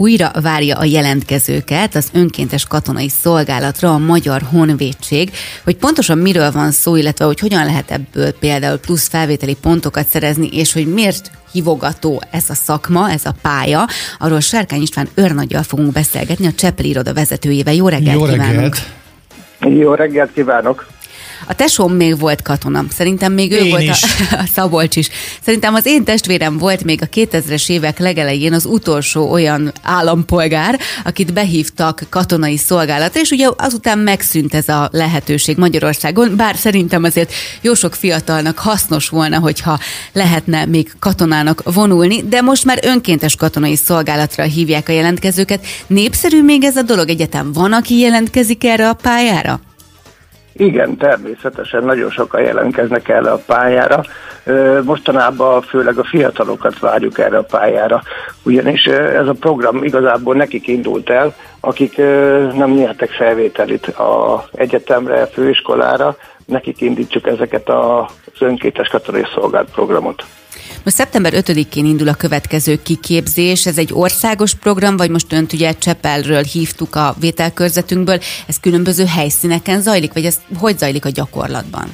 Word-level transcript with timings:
Újra 0.00 0.30
várja 0.42 0.76
a 0.76 0.84
jelentkezőket 0.84 1.94
az 1.94 2.10
önkéntes 2.12 2.66
katonai 2.66 3.08
szolgálatra 3.08 3.92
a 3.92 3.98
Magyar 3.98 4.42
Honvédség, 4.50 5.30
hogy 5.64 5.76
pontosan 5.76 6.18
miről 6.18 6.50
van 6.50 6.70
szó, 6.70 6.96
illetve 6.96 7.24
hogy 7.24 7.38
hogyan 7.38 7.64
lehet 7.64 7.90
ebből 7.90 8.32
például 8.32 8.78
plusz 8.78 9.08
felvételi 9.08 9.56
pontokat 9.60 10.08
szerezni, 10.08 10.48
és 10.52 10.72
hogy 10.72 10.92
miért 10.92 11.30
hívogató 11.52 12.22
ez 12.30 12.50
a 12.50 12.54
szakma, 12.54 13.10
ez 13.10 13.24
a 13.24 13.34
pálya. 13.42 13.86
Arról 14.18 14.40
Sárkány 14.40 14.82
István 14.82 15.08
őrnagyjal 15.14 15.62
fogunk 15.62 15.92
beszélgetni, 15.92 16.46
a 16.46 16.52
Cseppeli 16.52 16.88
iroda 16.88 17.14
vezetőjével. 17.14 17.74
Jó 17.74 17.88
reggelt 17.88 18.18
Jó 18.18 18.24
reggelt. 18.24 18.50
kívánok! 18.50 18.74
Jó 19.80 19.94
reggelt 19.94 20.32
kívánok! 20.32 20.86
A 21.48 21.54
tesóm 21.54 21.92
még 21.92 22.18
volt 22.18 22.42
katona. 22.42 22.84
Szerintem 22.90 23.32
még 23.32 23.52
ő 23.52 23.56
Én 23.56 23.70
volt 23.70 23.82
is. 23.82 24.02
A, 24.02 24.08
a 24.42 24.44
Szabolcs 24.54 24.96
is. 24.96 25.08
Szerintem 25.44 25.74
az 25.74 25.86
én 25.86 26.04
testvérem 26.04 26.58
volt 26.58 26.84
még 26.84 27.02
a 27.02 27.06
2000-es 27.06 27.70
évek 27.70 27.98
legelején 27.98 28.52
az 28.52 28.64
utolsó 28.64 29.30
olyan 29.30 29.72
állampolgár, 29.82 30.80
akit 31.04 31.32
behívtak 31.32 32.02
katonai 32.08 32.56
szolgálatra, 32.56 33.20
és 33.20 33.30
ugye 33.30 33.48
azután 33.56 33.98
megszűnt 33.98 34.54
ez 34.54 34.68
a 34.68 34.88
lehetőség 34.92 35.56
Magyarországon, 35.56 36.36
bár 36.36 36.56
szerintem 36.56 37.04
azért 37.04 37.32
jó 37.60 37.74
sok 37.74 37.94
fiatalnak 37.94 38.58
hasznos 38.58 39.08
volna, 39.08 39.38
hogyha 39.38 39.78
lehetne 40.12 40.64
még 40.64 40.92
katonának 40.98 41.62
vonulni, 41.64 42.22
de 42.28 42.40
most 42.40 42.64
már 42.64 42.78
önkéntes 42.82 43.36
katonai 43.36 43.76
szolgálatra 43.76 44.42
hívják 44.44 44.88
a 44.88 44.92
jelentkezőket. 44.92 45.66
Népszerű 45.86 46.42
még 46.42 46.64
ez 46.64 46.76
a 46.76 46.82
dolog? 46.82 47.08
Egyetem 47.08 47.52
van, 47.52 47.72
aki 47.72 47.98
jelentkezik 47.98 48.64
erre 48.64 48.88
a 48.88 48.94
pályára? 48.94 49.60
Igen, 50.58 50.96
természetesen 50.96 51.84
nagyon 51.84 52.10
sokan 52.10 52.40
jelentkeznek 52.40 53.08
erre 53.08 53.30
a 53.30 53.42
pályára. 53.46 54.02
Mostanában 54.82 55.62
főleg 55.62 55.98
a 55.98 56.04
fiatalokat 56.04 56.78
várjuk 56.78 57.18
erre 57.18 57.38
a 57.38 57.42
pályára, 57.42 58.02
ugyanis 58.42 58.86
ez 58.86 59.26
a 59.26 59.32
program 59.40 59.84
igazából 59.84 60.34
nekik 60.34 60.66
indult 60.66 61.10
el, 61.10 61.34
akik 61.60 61.96
nem 62.54 62.70
nyertek 62.70 63.10
felvételit 63.10 63.86
az 63.86 64.40
egyetemre, 64.52 65.26
főiskolára, 65.26 66.16
nekik 66.46 66.80
indítsuk 66.80 67.26
ezeket 67.26 67.68
az 67.68 68.40
önkéntes 68.40 68.88
katonai 68.88 69.24
szolgált 69.34 69.70
programot. 69.70 70.24
Most 70.84 70.96
szeptember 70.96 71.32
5-én 71.36 71.84
indul 71.84 72.08
a 72.08 72.14
következő 72.14 72.82
kiképzés. 72.82 73.66
Ez 73.66 73.78
egy 73.78 73.90
országos 73.92 74.54
program, 74.54 74.96
vagy 74.96 75.10
most 75.10 75.32
önt 75.32 75.52
ugye 75.52 75.72
Csepelről 75.72 76.42
hívtuk 76.42 76.94
a 76.94 77.14
vételkörzetünkből. 77.20 78.18
Ez 78.46 78.60
különböző 78.60 79.04
helyszíneken 79.04 79.80
zajlik, 79.80 80.12
vagy 80.12 80.24
ez 80.24 80.40
hogy 80.58 80.78
zajlik 80.78 81.04
a 81.04 81.10
gyakorlatban? 81.10 81.84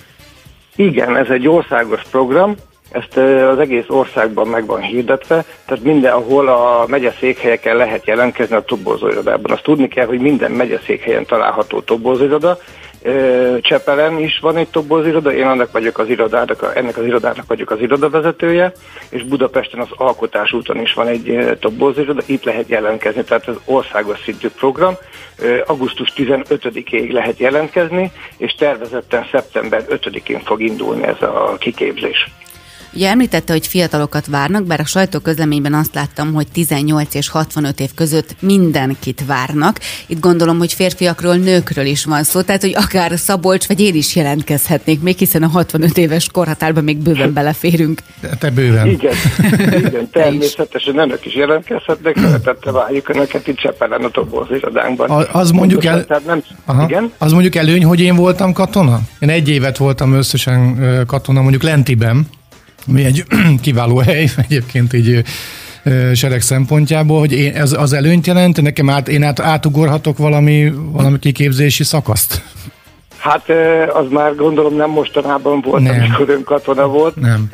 Igen, 0.76 1.16
ez 1.16 1.28
egy 1.28 1.48
országos 1.48 2.02
program, 2.10 2.54
ezt 2.94 3.16
az 3.50 3.58
egész 3.58 3.84
országban 3.88 4.48
meg 4.48 4.66
van 4.66 4.80
hirdetve, 4.80 5.44
tehát 5.66 5.84
mindenhol 5.84 6.48
a 6.48 6.84
megyeszékhelyeken 6.88 7.76
lehet 7.76 8.06
jelentkezni 8.06 8.56
a 8.56 8.64
toborzóirodában. 8.64 9.52
Azt 9.52 9.62
tudni 9.62 9.88
kell, 9.88 10.06
hogy 10.06 10.20
minden 10.20 10.50
megyeszékhelyen 10.50 11.26
található 11.26 11.80
toborzóiroda. 11.80 12.58
Csepelen 13.60 14.18
is 14.18 14.38
van 14.38 14.56
egy 14.56 14.68
toborzóiroda, 14.68 15.32
én 15.32 15.46
annak 15.46 15.72
vagyok 15.72 15.98
az 15.98 16.08
irodának, 16.08 16.72
ennek 16.74 16.96
az 16.96 17.04
irodának 17.04 17.46
vagyok 17.46 17.70
az 17.70 17.80
irodavezetője, 17.80 18.72
és 19.08 19.22
Budapesten 19.22 19.80
az 19.80 19.88
Alkotás 19.96 20.52
úton 20.52 20.80
is 20.80 20.92
van 20.92 21.06
egy 21.06 21.28
ö, 21.28 21.56
toborzóiroda, 21.56 22.22
itt 22.26 22.44
lehet 22.44 22.68
jelentkezni, 22.68 23.24
tehát 23.24 23.48
ez 23.48 23.54
országos 23.64 24.18
szintű 24.24 24.48
program. 24.48 24.94
Augusztus 25.66 26.12
15-ig 26.16 27.12
lehet 27.12 27.38
jelentkezni, 27.38 28.12
és 28.36 28.54
tervezetten 28.54 29.26
szeptember 29.30 29.84
5-én 29.88 30.40
fog 30.40 30.62
indulni 30.62 31.02
ez 31.02 31.22
a 31.22 31.56
kiképzés. 31.58 32.30
Ugye 32.94 33.08
említette, 33.08 33.52
hogy 33.52 33.66
fiatalokat 33.66 34.26
várnak, 34.26 34.64
bár 34.64 34.80
a 34.80 34.84
sajtóközleményben 34.84 35.74
azt 35.74 35.94
láttam, 35.94 36.32
hogy 36.32 36.46
18 36.52 37.14
és 37.14 37.28
65 37.28 37.80
év 37.80 37.90
között 37.94 38.36
mindenkit 38.40 39.24
várnak. 39.26 39.80
Itt 40.06 40.20
gondolom, 40.20 40.58
hogy 40.58 40.72
férfiakról, 40.72 41.34
nőkről 41.36 41.84
is 41.86 42.04
van 42.04 42.22
szó, 42.22 42.40
tehát 42.40 42.60
hogy 42.60 42.74
akár 42.76 43.18
Szabolcs 43.18 43.66
vagy 43.66 43.80
én 43.80 43.94
is 43.94 44.16
jelentkezhetnék, 44.16 45.00
még 45.00 45.18
hiszen 45.18 45.42
a 45.42 45.48
65 45.48 45.98
éves 45.98 46.28
korhatárban 46.32 46.84
még 46.84 46.96
bőven 46.96 47.32
beleférünk. 47.32 48.00
Te- 48.20 48.36
Te 48.38 48.50
bőven. 48.50 48.86
Igen, 48.86 49.14
igen, 49.86 50.10
természetesen 50.10 50.98
önök 50.98 51.26
is 51.26 51.34
jelentkezhetnek, 51.34 52.18
szeretettel 52.18 52.72
várjuk 52.72 53.08
önöket 53.08 53.46
itt 53.48 53.56
Csepelen 53.56 54.04
a 54.04 54.08
Tobolz 54.08 54.50
irodánkban. 54.50 55.10
A- 55.10 55.38
az 55.38 55.50
mondjuk 55.50 55.84
el- 55.84 56.04
Tehát 56.04 56.26
nem, 56.26 56.42
Aha. 56.64 56.84
igen? 56.88 57.12
Az 57.18 57.32
mondjuk 57.32 57.54
előny, 57.54 57.84
hogy 57.84 58.00
én 58.00 58.16
voltam 58.16 58.52
katona? 58.52 59.00
Én 59.18 59.28
egy 59.28 59.48
évet 59.48 59.76
voltam 59.76 60.12
összesen 60.12 60.78
katona, 61.06 61.40
mondjuk 61.40 61.62
Lentiben, 61.62 62.26
ami 62.88 63.04
egy 63.04 63.24
kiváló 63.62 63.96
hely 63.96 64.28
egyébként 64.48 64.92
így 64.92 65.22
sereg 66.14 66.40
szempontjából, 66.40 67.18
hogy 67.18 67.32
én, 67.32 67.54
ez 67.54 67.72
az 67.72 67.92
előnyt 67.92 68.26
jelent, 68.26 68.62
nekem 68.62 68.90
át, 68.90 69.08
én 69.08 69.22
át, 69.22 69.40
átugorhatok 69.40 70.18
valami, 70.18 70.72
valami 70.92 71.18
kiképzési 71.18 71.84
szakaszt? 71.84 72.42
Hát 73.24 73.48
az 73.92 74.06
már 74.10 74.34
gondolom 74.34 74.76
nem 74.76 74.90
mostanában 74.90 75.60
volt, 75.60 75.82
Nem. 75.82 76.00
amikor 76.00 76.28
ön 76.28 76.44
katona 76.44 76.86
volt. 76.86 77.16
Nem. 77.16 77.48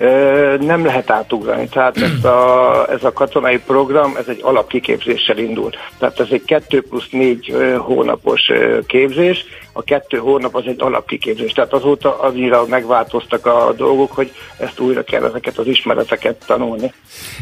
Nem 0.60 0.84
lehet 0.84 1.10
átugrani. 1.10 1.68
Tehát 1.68 1.96
ez 1.96 2.24
a, 2.24 2.86
ez 2.90 3.04
a 3.04 3.12
katonai 3.12 3.58
program, 3.58 4.16
ez 4.16 4.24
egy 4.28 4.40
alapkiképzéssel 4.42 5.38
indul. 5.38 5.70
Tehát 5.98 6.20
ez 6.20 6.26
egy 6.30 6.44
2 6.44 6.80
plusz 6.82 7.08
4 7.10 7.54
hónapos 7.78 8.40
képzés. 8.86 9.44
A 9.72 9.82
kettő 9.82 10.18
hónap 10.18 10.54
az 10.54 10.64
egy 10.66 10.82
alapkiképzés. 10.82 11.52
Tehát 11.52 11.72
azóta 11.72 12.20
annyira 12.20 12.66
megváltoztak 12.68 13.46
a 13.46 13.74
dolgok, 13.76 14.12
hogy 14.12 14.32
ezt 14.58 14.80
újra 14.80 15.02
kell 15.02 15.24
ezeket 15.24 15.58
az 15.58 15.66
ismereteket 15.66 16.44
tanulni. 16.46 16.92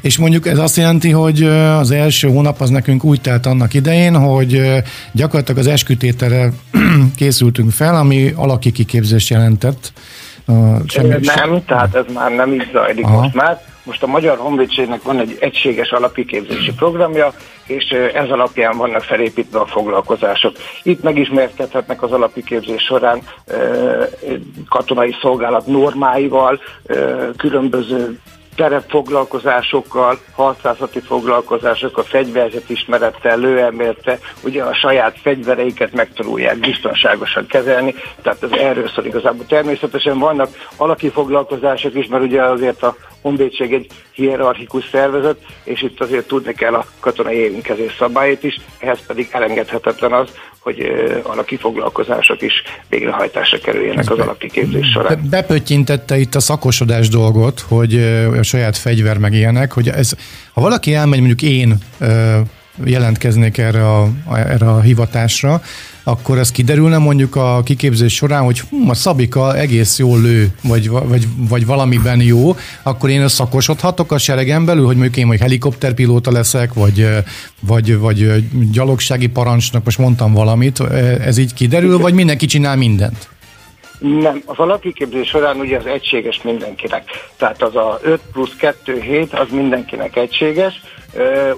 És 0.03 0.19
mondjuk 0.19 0.47
ez 0.47 0.59
azt 0.59 0.77
jelenti, 0.77 1.11
hogy 1.11 1.43
az 1.79 1.91
első 1.91 2.29
hónap 2.29 2.61
az 2.61 2.71
nekünk 2.71 3.05
úgy 3.05 3.21
telt 3.21 3.47
annak 3.47 3.75
idején, 3.75 4.17
hogy 4.17 4.63
gyakorlatilag 5.13 5.61
az 5.61 5.67
eskütételre 5.67 6.53
készültünk 7.17 7.71
fel, 7.71 7.95
ami 7.95 8.33
alaki 8.37 8.73
kiképzést 8.73 9.29
jelentett. 9.29 9.93
A, 10.47 10.53
semmi, 10.87 11.09
Nem, 11.09 11.65
tehát 11.67 11.95
ez 11.95 12.05
már 12.15 12.31
nem 12.31 12.53
így 12.53 12.69
zajlik 12.73 13.05
Aha. 13.05 13.21
most 13.21 13.35
már. 13.35 13.61
Most 13.89 14.03
a 14.03 14.07
Magyar 14.07 14.39
Honvédségnek 14.39 15.03
van 15.03 15.19
egy 15.19 15.37
egységes 15.41 15.91
alapkiképzési 15.91 16.73
programja, 16.73 17.33
és 17.67 17.85
ez 18.15 18.31
alapján 18.31 18.77
vannak 18.77 19.03
felépítve 19.03 19.59
a 19.59 19.67
foglalkozások. 19.67 20.57
Itt 20.83 21.03
megismerkedhetnek 21.03 22.03
az 22.03 22.13
alapkiképzés 22.13 22.83
során 22.83 23.23
katonai 24.69 25.15
szolgálat 25.21 25.67
normáival, 25.67 26.61
különböző 27.37 28.19
terepfoglalkozásokkal, 28.59 30.19
harcászati 30.33 31.01
foglalkozásokkal, 31.01 32.05
fegyverzetismerettel, 32.05 33.39
lőelmélettel, 33.39 34.19
ugye 34.43 34.63
a 34.63 34.75
saját 34.75 35.19
fegyvereiket 35.23 35.93
megtanulják 35.93 36.59
biztonságosan 36.59 37.47
kezelni, 37.47 37.95
tehát 38.23 38.43
ez 38.43 38.51
erről 38.51 38.89
szól 38.89 39.05
igazából. 39.05 39.47
Természetesen 39.47 40.19
vannak 40.19 40.49
alaki 40.77 41.09
foglalkozások 41.09 41.95
is, 41.95 42.07
mert 42.07 42.23
ugye 42.23 42.43
azért 42.43 42.83
a 42.83 42.97
honvédség 43.23 43.73
egy 43.73 43.87
hierarchikus 44.13 44.89
szervezet, 44.91 45.39
és 45.65 45.83
itt 45.83 46.01
azért 46.01 46.27
tudni 46.27 46.55
kell 46.55 46.75
a 46.75 46.85
katonai 47.01 47.37
érintkezés 47.37 47.97
szabályait 47.99 48.43
is, 48.43 48.57
ehhez 48.79 49.07
pedig 49.07 49.29
elengedhetetlen 49.33 50.13
az, 50.13 50.29
hogy 50.69 51.23
alaki 51.23 51.57
foglalkozások 51.57 52.43
is 52.43 52.63
végrehajtásra 52.89 53.59
kerüljenek 53.59 54.11
az 54.11 54.19
alapkiképzés 54.19 54.91
során. 54.91 55.21
Be- 55.23 55.29
Bepöttyintette 55.29 56.19
itt 56.19 56.35
a 56.35 56.41
szakosodás 56.41 57.09
dolgot, 57.09 57.61
hogy 57.61 57.95
a 58.39 58.43
saját 58.43 58.77
fegyver 58.77 59.19
meg 59.19 59.33
ilyenek, 59.33 59.73
hogy 59.73 59.89
ez, 59.89 60.13
ha 60.53 60.61
valaki 60.61 60.95
elmegy, 60.95 61.19
mondjuk 61.19 61.43
én 61.43 61.79
jelentkeznék 62.85 63.59
erre 63.59 63.89
a, 63.89 64.03
a, 64.25 64.37
erre 64.37 64.71
a 64.71 64.81
hivatásra, 64.81 65.63
akkor 66.09 66.39
ez 66.39 66.51
kiderülne 66.51 66.99
mondjuk 66.99 67.37
a 67.37 67.63
kiképzés 67.65 68.15
során, 68.15 68.45
hogy 68.45 68.61
hm, 68.61 68.89
a 68.89 68.95
Szabika 68.95 69.57
egész 69.57 69.99
jól 69.99 70.21
lő, 70.21 70.53
vagy, 70.63 70.89
vagy, 70.89 71.27
vagy 71.37 71.67
valamiben 71.67 72.21
jó, 72.21 72.57
akkor 72.83 73.11
én 73.11 73.29
szakosodhatok 73.29 74.13
a 74.13 74.19
seregen 74.19 74.65
belül, 74.65 74.87
hogy 74.87 74.97
mondjuk 74.97 75.17
én 75.17 75.27
vagy 75.27 75.41
helikopterpilóta 75.41 76.31
leszek, 76.31 76.73
vagy, 76.73 77.09
vagy, 77.61 77.99
vagy 77.99 78.45
gyalogsági 78.71 79.27
parancsnok, 79.27 79.85
most 79.85 79.99
mondtam 79.99 80.33
valamit, 80.33 80.81
ez 81.25 81.39
így 81.39 81.55
kiderül, 81.55 81.99
vagy 81.99 82.15
mindenki 82.15 82.47
csinál 82.47 82.77
mindent? 82.77 83.29
Nem, 83.99 84.43
az 84.45 84.59
alapkiképzés 84.59 85.29
során 85.29 85.61
ugye 85.61 85.79
az 85.79 85.87
egységes 85.87 86.43
mindenkinek. 86.43 87.11
Tehát 87.37 87.63
az 87.63 87.77
a 87.77 87.99
5 88.03 88.21
plusz 88.33 88.57
2 88.57 89.01
hét 89.01 89.33
az 89.33 89.49
mindenkinek 89.51 90.17
egységes, 90.17 90.81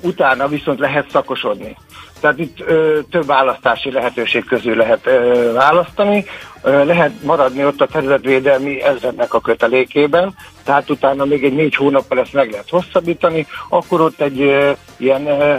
utána 0.00 0.48
viszont 0.48 0.78
lehet 0.78 1.10
szakosodni. 1.10 1.76
Tehát 2.20 2.38
itt 2.38 2.60
ö, 2.60 2.98
több 3.10 3.26
választási 3.26 3.90
lehetőség 3.92 4.44
közül 4.44 4.76
lehet 4.76 5.06
ö, 5.06 5.50
választani, 5.52 6.24
ö, 6.62 6.84
lehet 6.84 7.22
maradni 7.22 7.64
ott 7.64 7.80
a 7.80 7.86
területvédelmi 7.86 8.82
ezrednek 8.82 9.34
a 9.34 9.40
kötelékében, 9.40 10.34
tehát 10.64 10.90
utána 10.90 11.24
még 11.24 11.44
egy 11.44 11.52
négy 11.52 11.74
hónappal 11.74 12.18
ezt 12.18 12.32
meg 12.32 12.50
lehet 12.50 12.68
hosszabbítani, 12.68 13.46
akkor 13.68 14.00
ott 14.00 14.20
egy 14.20 14.40
ö, 14.40 14.70
ilyen 14.96 15.26
ö, 15.26 15.56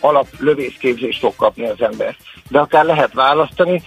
alaplövészképzést 0.00 1.20
fog 1.20 1.36
kapni 1.36 1.66
az 1.66 1.80
ember. 1.82 2.16
De 2.48 2.58
akár 2.58 2.84
lehet 2.84 3.12
választani, 3.12 3.82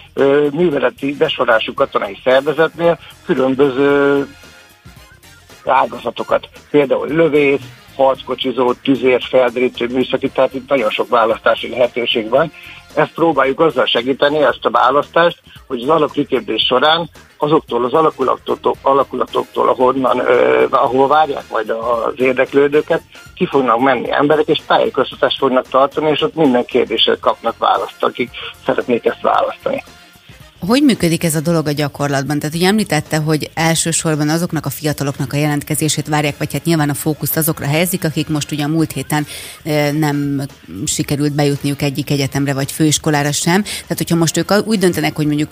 műveleti 0.52 1.16
besorású 1.16 1.74
katonai 1.74 2.20
szervezetnél 2.24 3.00
különböző 3.26 4.28
ágazatokat, 5.66 6.50
például 6.72 7.08
lövész, 7.08 7.62
harckocsizó, 7.96 8.74
tüzér, 8.74 9.22
felderítő, 9.22 9.88
műszaki, 9.88 10.30
tehát 10.30 10.54
itt 10.54 10.70
nagyon 10.70 10.90
sok 10.90 11.10
választási 11.10 11.70
lehetőség 11.70 12.30
van. 12.30 12.52
Ezt 12.94 13.14
próbáljuk 13.14 13.60
azzal 13.60 13.86
segíteni, 13.86 14.38
ezt 14.38 14.66
a 14.66 14.70
választást, 14.70 15.42
hogy 15.68 15.82
az 15.82 15.90
alapkiképzés 15.90 16.66
során 16.66 17.10
azoktól 17.38 17.86
az 17.86 17.94
alakulatoktól, 17.94 18.76
alakulatoktól 18.82 19.70
ahonnan, 19.70 20.28
eh, 20.28 20.64
ahol 20.70 21.08
várják 21.08 21.44
majd 21.52 21.70
az 21.70 22.14
érdeklődőket, 22.16 23.02
ki 23.36 23.46
fognak 23.46 23.80
menni 23.80 24.12
emberek, 24.12 24.48
és 24.48 24.62
tájékoztatást 24.68 25.38
fognak 25.38 25.68
tartani, 25.68 26.10
és 26.10 26.22
ott 26.22 26.36
minden 26.36 26.66
kérdésre 26.66 27.16
kapnak 27.22 27.58
választ, 27.58 28.04
akik 28.04 28.30
szeretnék 28.66 29.06
ezt 29.06 29.22
választani. 29.22 29.84
Hogy 30.60 30.84
működik 30.84 31.24
ez 31.24 31.36
a 31.36 31.40
dolog 31.40 31.68
a 31.68 31.72
gyakorlatban? 31.72 32.40
Tehát 32.40 32.56
ugye 32.56 32.68
említette, 32.68 33.18
hogy 33.18 33.50
elsősorban 33.54 34.30
azoknak 34.30 34.66
a 34.66 34.70
fiataloknak 34.70 35.34
a 35.34 35.38
jelentkezését 35.38 36.08
várják, 36.08 36.38
vagy 36.38 36.54
hát 36.54 36.64
nyilván 36.64 36.90
a 36.90 36.94
fókuszt 36.94 37.38
azokra 37.38 37.66
helyezik, 37.66 38.04
akik 38.04 38.28
most 38.28 38.52
ugye 38.52 38.64
a 38.64 38.68
múlt 38.68 38.92
héten 38.92 39.26
nem 39.94 40.48
sikerült 40.86 41.34
bejutniuk 41.34 41.82
egyik 41.82 42.10
egyetemre 42.10 42.54
vagy 42.54 42.72
főiskolára 42.72 43.32
sem. 43.32 43.62
Tehát 43.62 43.98
hogyha 43.98 44.16
most 44.16 44.38
ők 44.38 44.68
úgy 44.68 44.80
döntenek, 44.80 45.16
hogy 45.16 45.26
mondjuk 45.26 45.50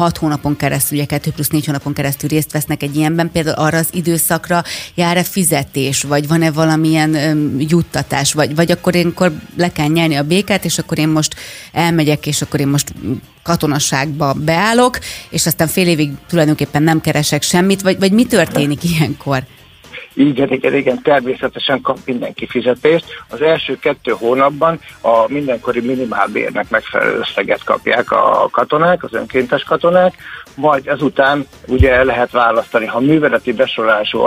hat 0.00 0.16
hónapon 0.16 0.56
keresztül, 0.56 0.98
ugye 0.98 1.06
2 1.06 1.30
plusz 1.30 1.48
4 1.48 1.66
hónapon 1.66 1.92
keresztül 1.92 2.28
részt 2.28 2.52
vesznek 2.52 2.82
egy 2.82 2.96
ilyenben, 2.96 3.30
például 3.32 3.56
arra 3.56 3.78
az 3.78 3.88
időszakra 3.92 4.64
jár-e 4.94 5.22
fizetés, 5.22 6.02
vagy 6.02 6.28
van-e 6.28 6.50
valamilyen 6.50 7.14
öm, 7.14 7.56
juttatás, 7.58 8.32
vagy, 8.32 8.54
vagy 8.54 8.70
akkor 8.70 8.94
én 8.94 9.06
akkor 9.06 9.32
le 9.56 9.72
kell 9.72 9.86
nyelni 9.86 10.14
a 10.14 10.22
békát, 10.22 10.64
és 10.64 10.78
akkor 10.78 10.98
én 10.98 11.08
most 11.08 11.34
elmegyek, 11.72 12.26
és 12.26 12.42
akkor 12.42 12.60
én 12.60 12.68
most 12.68 12.92
katonaságba 13.42 14.32
beállok, 14.32 14.98
és 15.30 15.46
aztán 15.46 15.68
fél 15.68 15.86
évig 15.86 16.10
tulajdonképpen 16.28 16.82
nem 16.82 17.00
keresek 17.00 17.42
semmit, 17.42 17.82
vagy, 17.82 17.98
vagy 17.98 18.12
mi 18.12 18.26
történik 18.26 18.84
ilyenkor? 18.84 19.44
Igen, 20.20 20.52
igen, 20.52 20.74
igen, 20.74 21.02
természetesen 21.02 21.80
kap 21.80 21.98
mindenki 22.04 22.46
fizetést. 22.46 23.04
Az 23.28 23.42
első 23.42 23.78
kettő 23.78 24.12
hónapban 24.18 24.80
a 25.00 25.24
mindenkori 25.28 25.80
minimálbérnek 25.80 26.70
megfelelő 26.70 27.18
összeget 27.18 27.64
kapják 27.64 28.10
a 28.10 28.48
katonák, 28.50 29.04
az 29.04 29.14
önkéntes 29.14 29.62
katonák, 29.62 30.14
majd 30.54 30.86
ezután 30.86 31.46
ugye 31.66 32.04
lehet 32.04 32.30
választani, 32.30 32.86
ha 32.86 33.00
műveleti 33.00 33.52
besorolású 33.52 34.18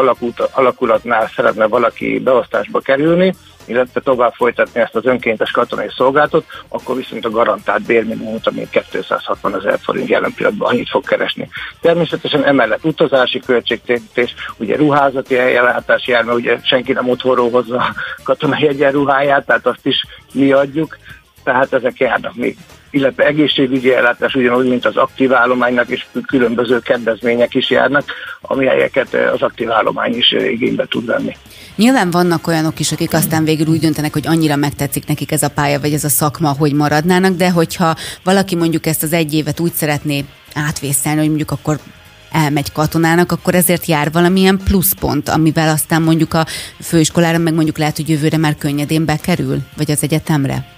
alakulatnál 0.51 1.29
szeretne 1.35 1.65
valaki 1.67 2.19
beosztásba 2.19 2.79
kerülni, 2.79 3.33
illetve 3.65 4.01
tovább 4.01 4.33
folytatni 4.33 4.79
ezt 4.79 4.95
az 4.95 5.05
önkéntes 5.05 5.51
katonai 5.51 5.87
szolgálatot, 5.95 6.45
akkor 6.67 6.95
viszont 6.95 7.25
a 7.25 7.29
garantált 7.29 7.85
bérminimumot, 7.85 8.47
ami 8.47 8.67
260 8.89 9.55
ezer 9.55 9.79
forint 9.81 10.09
jelen 10.09 10.33
pillanatban 10.33 10.69
annyit 10.69 10.89
fog 10.89 11.05
keresni. 11.05 11.49
Természetesen 11.81 12.45
emellett 12.45 12.85
utazási 12.85 13.39
költségtérítés, 13.39 14.33
ugye 14.57 14.75
ruházati 14.75 15.37
ellátás 15.37 16.07
jár, 16.07 16.23
mert 16.23 16.37
ugye 16.37 16.57
senki 16.63 16.91
nem 16.91 17.09
otthonról 17.09 17.49
hozza 17.49 17.77
a 17.77 17.93
katonai 18.23 18.67
egyenruháját, 18.67 19.45
tehát 19.45 19.67
azt 19.67 19.85
is 19.85 20.05
mi 20.33 20.51
adjuk, 20.51 20.97
tehát 21.43 21.73
ezek 21.73 21.97
járnak 21.97 22.35
még 22.35 22.57
illetve 22.93 23.25
egészségügyi 23.25 23.93
ellátás 23.93 24.35
ugyanúgy, 24.35 24.67
mint 24.67 24.85
az 24.85 24.97
aktív 24.97 25.33
állománynak, 25.33 25.89
és 25.89 26.05
különböző 26.25 26.79
kedvezmények 26.79 27.53
is 27.53 27.69
járnak, 27.69 28.03
amelyeket 28.41 29.13
az 29.33 29.41
aktív 29.41 29.71
állomány 29.71 30.17
is 30.17 30.31
igénybe 30.31 30.85
tud 30.85 31.05
venni. 31.05 31.35
Nyilván 31.75 32.11
vannak 32.11 32.47
olyanok 32.47 32.79
is, 32.79 32.91
akik 32.91 33.13
aztán 33.13 33.43
végül 33.43 33.67
úgy 33.67 33.79
döntenek, 33.79 34.13
hogy 34.13 34.27
annyira 34.27 34.55
megtetszik 34.55 35.07
nekik 35.07 35.31
ez 35.31 35.43
a 35.43 35.49
pálya, 35.49 35.79
vagy 35.79 35.93
ez 35.93 36.03
a 36.03 36.09
szakma, 36.09 36.55
hogy 36.57 36.73
maradnának, 36.73 37.35
de 37.35 37.49
hogyha 37.49 37.95
valaki 38.23 38.55
mondjuk 38.55 38.85
ezt 38.85 39.03
az 39.03 39.13
egy 39.13 39.33
évet 39.33 39.59
úgy 39.59 39.73
szeretné 39.73 40.25
átvészelni, 40.53 41.19
hogy 41.19 41.27
mondjuk 41.27 41.51
akkor 41.51 41.77
elmegy 42.31 42.71
katonának, 42.71 43.31
akkor 43.31 43.55
ezért 43.55 43.85
jár 43.85 44.11
valamilyen 44.11 44.59
pluszpont, 44.63 45.29
amivel 45.29 45.69
aztán 45.69 46.01
mondjuk 46.01 46.33
a 46.33 46.45
főiskolára, 46.81 47.37
meg 47.37 47.53
mondjuk 47.53 47.77
lehet, 47.77 47.95
hogy 47.95 48.09
jövőre 48.09 48.37
már 48.37 48.55
könnyedén 48.57 49.05
bekerül, 49.05 49.57
vagy 49.77 49.91
az 49.91 50.03
egyetemre? 50.03 50.72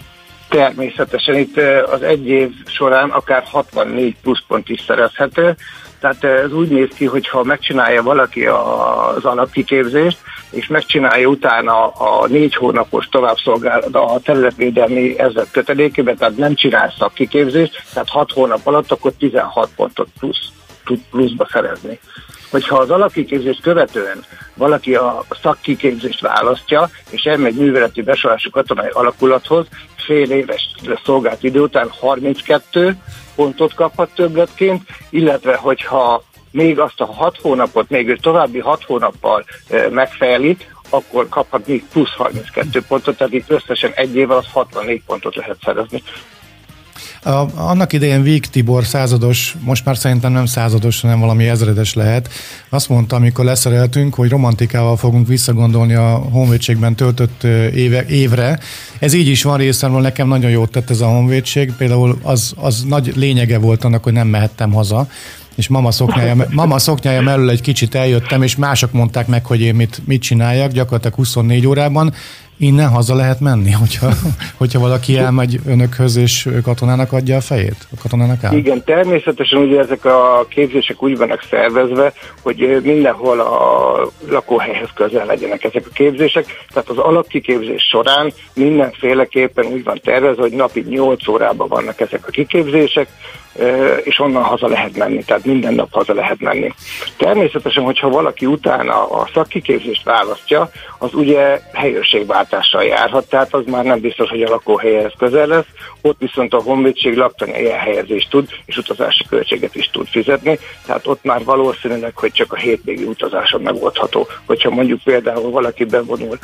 Természetesen 0.56 1.36
itt 1.36 1.57
az 1.92 2.02
egy 2.02 2.28
év 2.28 2.52
során 2.66 3.10
akár 3.10 3.44
64 3.46 4.16
pluszpont 4.22 4.69
is 4.69 4.81
szerezhető, 4.81 5.56
tehát 6.00 6.24
ez 6.24 6.54
úgy 6.54 6.68
néz 6.68 6.90
ki, 6.96 7.06
hogy 7.06 7.28
ha 7.28 7.44
megcsinálja 7.44 8.04
valaki 8.04 8.46
az 8.46 9.25
alapkiképzést, 9.25 10.18
és 10.50 10.68
megcsinálja 10.68 11.28
utána 11.28 11.88
a 11.88 12.28
négy 12.28 12.56
hónapos 12.56 13.07
továbbszolgálat 13.10 13.96
a 13.96 14.19
területvédelmi 14.24 15.19
ezzel 15.19 15.46
kötelékében, 15.52 16.18
tehát 16.18 16.38
nem 16.38 16.56
csinál 16.56 16.94
szakkiképzést, 16.98 17.84
tehát 17.94 18.10
hat 18.10 18.31
hónap 18.31 18.60
alatt 18.63 18.92
akkor 18.92 19.12
16 19.12 19.69
pontot 19.75 20.08
plusz 20.19 20.50
tud 20.86 21.00
pluszba 21.12 21.48
szerezni. 21.51 22.00
Hogyha 22.50 22.77
az 22.77 22.89
alapkiképzést 22.89 23.62
követően 23.62 24.24
valaki 24.53 24.95
a 24.95 25.25
szakkiképzést 25.42 26.21
választja, 26.21 26.89
és 27.09 27.24
elmegy 27.24 27.56
műveleti 27.56 28.01
besorolású 28.01 28.50
katonai 28.50 28.89
alakulathoz, 28.92 29.68
fél 29.95 30.31
éves 30.31 30.69
szolgált 31.03 31.44
idő 31.44 31.59
után 31.59 31.89
32 32.00 32.95
pontot 33.36 33.74
kaphat 33.74 34.09
többletként, 34.15 34.81
illetve 35.09 35.56
hogyha 35.56 36.24
még 36.51 36.80
azt 36.80 37.01
a 37.01 37.06
hat 37.06 37.38
hónapot, 37.42 37.89
még 37.89 38.09
ő 38.09 38.15
további 38.15 38.59
hat 38.59 38.83
hónappal 38.83 39.45
megfejeli, 39.89 40.57
akkor 40.89 41.30
kaphat 41.30 41.68
még 41.68 41.83
plusz 41.91 42.13
32 42.13 42.81
pontot, 42.88 43.18
tehát 43.18 43.33
itt 43.33 43.50
összesen 43.50 43.91
egy 43.95 44.15
év 44.15 44.31
alatt 44.31 44.48
64 44.48 45.01
pontot 45.06 45.36
lehet 45.36 45.57
szerezni. 45.63 46.03
A, 47.25 47.45
annak 47.56 47.94
idején 47.94 48.24
Víg 48.24 48.45
Tibor 48.45 48.86
százados, 48.86 49.56
most 49.60 49.86
már 49.86 49.98
szerintem 49.98 50.31
nem 50.31 50.45
százados, 50.45 51.01
hanem 51.01 51.19
valami 51.19 51.48
ezredes 51.48 51.94
lehet. 51.94 52.30
Azt 52.69 52.89
mondta, 52.89 53.16
amikor 53.16 53.45
leszereltünk, 53.45 54.13
hogy 54.13 54.30
romantikával 54.30 54.98
fogunk 54.98 55.27
visszagondolni 55.27 55.94
a 55.94 56.16
honvédségben 56.31 56.95
töltött 56.95 57.44
éve, 57.74 58.06
évre. 58.06 58.60
Ez 59.00 59.13
így 59.13 59.27
is 59.27 59.44
van 59.44 59.57
részemről, 59.57 60.01
nekem 60.01 60.27
nagyon 60.27 60.51
jót 60.51 60.72
tett 60.72 60.89
ez 60.89 61.01
a 61.01 61.07
honvédség. 61.07 61.74
Például 61.77 62.19
az, 62.22 62.54
az 62.57 62.83
nagy 62.83 63.12
lényege 63.16 63.57
volt 63.57 63.83
annak, 63.83 64.04
hogy 64.04 64.13
nem 64.13 64.27
mehettem 64.27 64.72
haza 64.72 65.07
és 65.56 65.68
mama 65.68 65.92
szoknyája, 65.92 66.48
mama 66.50 66.80
szoknyája 66.80 67.22
mellől 67.22 67.50
egy 67.50 67.62
kicsit 67.62 67.95
eljöttem, 67.95 68.42
és 68.42 68.56
mások 68.56 68.92
mondták 68.92 69.27
meg, 69.27 69.45
hogy 69.45 69.62
én 69.62 69.75
mit, 69.75 70.01
mit 70.06 70.22
csináljak, 70.22 70.72
gyakorlatilag 70.72 71.16
24 71.16 71.68
órában, 71.68 72.13
innen 72.57 72.90
haza 72.90 73.16
lehet 73.16 73.40
menni, 73.40 73.72
hogyha, 73.72 74.07
hogyha 74.57 74.80
valaki 74.80 75.18
elmegy 75.18 75.60
önökhöz 75.68 76.16
és 76.16 76.50
katonának 76.63 77.12
adja 77.12 77.36
a 77.36 77.42
fejét? 77.42 77.88
A 77.92 78.02
katonának 78.02 78.44
áll? 78.44 78.56
Igen, 78.56 78.84
természetesen 78.84 79.60
ugye 79.60 79.80
ezek 79.80 80.06
a 80.06 80.46
képzések 80.50 81.04
úgy 81.04 81.18
vannak 81.18 81.44
szervezve, 81.50 82.13
hogy 82.42 82.81
mindenhol 82.84 83.40
a 83.40 84.12
lakóhelyhez 84.30 84.90
közel 84.94 85.25
legyenek 85.25 85.63
ezek 85.63 85.86
a 85.86 85.94
képzések, 85.94 86.46
tehát 86.74 86.90
az 86.90 86.98
alapkiképzés 86.98 87.84
során 87.84 88.34
mindenféleképpen 88.54 89.66
úgy 89.66 89.84
van 89.84 90.00
tervezve, 90.04 90.42
hogy 90.42 90.54
napi 90.54 90.86
8 90.90 91.28
órában 91.28 91.68
vannak 91.68 92.00
ezek 92.00 92.27
a 92.27 92.32
kiképzések, 92.32 93.08
és 94.03 94.19
onnan 94.19 94.43
haza 94.43 94.67
lehet 94.67 94.97
menni, 94.97 95.24
tehát 95.24 95.45
minden 95.45 95.74
nap 95.74 95.91
haza 95.91 96.13
lehet 96.13 96.39
menni. 96.39 96.74
Természetesen, 97.17 97.83
hogyha 97.83 98.09
valaki 98.09 98.45
utána 98.45 99.09
a 99.09 99.29
szakkiképzést 99.33 100.03
választja, 100.03 100.69
az 100.97 101.13
ugye 101.13 101.62
helyőrségváltással 101.74 102.83
járhat, 102.83 103.29
tehát 103.29 103.53
az 103.53 103.63
már 103.65 103.83
nem 103.83 104.00
biztos, 104.00 104.29
hogy 104.29 104.41
a 104.41 104.50
lakóhelyhez 104.50 105.13
közel 105.17 105.47
lesz, 105.47 105.65
ott 106.01 106.19
viszont 106.19 106.53
a 106.53 106.62
honvédség 106.62 107.17
laktani 107.17 107.71
elhelyezést 107.71 108.29
tud, 108.29 108.50
és 108.65 108.77
utazási 108.77 109.25
költséget 109.29 109.75
is 109.75 109.89
tud 109.89 110.07
fizetni, 110.07 110.59
tehát 110.85 111.07
ott 111.07 111.24
már 111.24 111.43
valószínűleg, 111.43 112.17
hogy 112.17 112.31
csak 112.31 112.53
a 112.53 112.57
hétvégi 112.57 113.03
utazáson 113.03 113.62
megoldható. 113.62 114.27
Hogyha 114.45 114.69
mondjuk 114.69 115.00
például 115.03 115.51
valaki 115.51 115.83
bevonul 115.83 116.38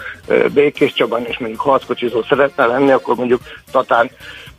Békés 0.53 0.93
Csabán, 0.93 1.25
és 1.25 1.37
mondjuk 1.37 1.61
harckocsizó 1.61 2.23
szeretne 2.23 2.65
lenni, 2.65 2.91
akkor 2.91 3.15
mondjuk 3.15 3.41
Tatán 3.71 4.11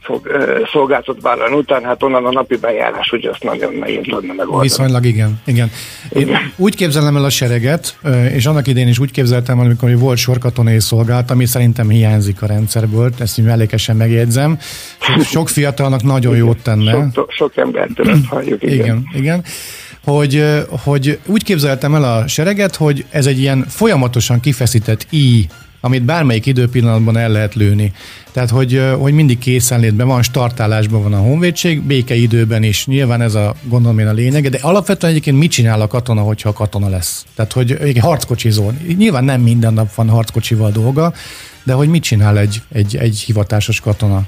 fog 0.03 0.29
szolgáltat 0.73 1.21
vállalni 1.21 1.55
után, 1.55 1.85
hát 1.85 2.03
onnan 2.03 2.27
a 2.27 2.31
napi 2.31 2.57
bejárás, 2.57 3.13
ugye 3.13 3.31
azt 3.31 3.43
nagyon 3.43 3.75
nehéz 3.75 4.05
lenne 4.05 4.33
megoldani. 4.33 4.63
Viszonylag 4.63 5.05
igen, 5.05 5.41
igen. 5.45 5.71
Én 6.13 6.23
igen. 6.23 6.53
úgy 6.57 6.77
képzelem 6.77 7.17
el 7.17 7.25
a 7.25 7.31
sereget, 7.31 7.99
és 8.35 8.47
annak 8.47 8.67
idén 8.67 8.89
is 8.89 8.99
úgy 8.99 9.11
képzeltem, 9.11 9.59
amikor 9.59 9.99
volt 9.99 10.19
sorkatonai 10.19 10.81
szolgálat, 10.81 11.31
ami 11.31 11.47
szerintem 11.47 11.89
hiányzik 11.89 12.43
a 12.43 12.47
rendszerből, 12.47 13.11
ezt 13.19 13.39
így 13.39 13.45
mellékesen 13.45 13.97
megjegyzem. 13.97 14.59
Sok, 15.01 15.23
sok 15.23 15.49
fiatalnak 15.49 16.03
nagyon 16.03 16.35
igen. 16.35 16.47
jót 16.47 16.63
tenne. 16.63 17.11
Sok, 17.15 17.31
sok 17.31 17.57
embertől 17.57 18.11
ezt 18.11 18.27
halljuk, 18.27 18.63
igen. 18.63 18.75
Igen, 18.75 19.09
igen 19.15 19.45
hogy, 20.05 20.45
hogy 20.85 21.19
úgy 21.27 21.45
képzeltem 21.45 21.95
el 21.95 22.05
a 22.05 22.29
sereget, 22.29 22.77
hogy 22.77 23.05
ez 23.11 23.27
egy 23.27 23.39
ilyen 23.39 23.65
folyamatosan 23.69 24.41
kifeszített 24.41 25.07
i 25.11 25.47
amit 25.85 26.03
bármelyik 26.03 26.47
időpillanatban 26.47 27.17
el 27.17 27.31
lehet 27.31 27.55
lőni. 27.55 27.93
Tehát, 28.33 28.51
hogy, 28.51 28.83
hogy 28.99 29.13
mindig 29.13 29.39
készenlétben 29.39 30.07
van, 30.07 30.23
startálásban 30.23 31.03
van 31.03 31.13
a 31.13 31.19
honvédség, 31.19 31.83
békeidőben 31.83 32.63
is. 32.63 32.87
Nyilván 32.87 33.21
ez 33.21 33.35
a 33.35 33.55
gondolom 33.63 33.99
én 33.99 34.07
a 34.07 34.13
lényege, 34.13 34.49
de 34.49 34.59
alapvetően 34.61 35.13
egyébként 35.13 35.39
mit 35.39 35.51
csinál 35.51 35.81
a 35.81 35.87
katona, 35.87 36.21
hogyha 36.21 36.49
a 36.49 36.53
katona 36.53 36.89
lesz? 36.89 37.25
Tehát, 37.35 37.53
hogy 37.53 37.73
egy 37.73 37.99
harckocsizó. 37.99 38.71
Nyilván 38.97 39.25
nem 39.25 39.41
minden 39.41 39.75
nap 39.75 39.95
van 39.95 40.09
harckocsival 40.09 40.71
dolga, 40.71 41.13
de 41.63 41.73
hogy 41.73 41.89
mit 41.89 42.03
csinál 42.03 42.39
egy, 42.39 42.63
egy, 42.73 42.97
egy 42.97 43.19
hivatásos 43.19 43.81
katona? 43.81 44.27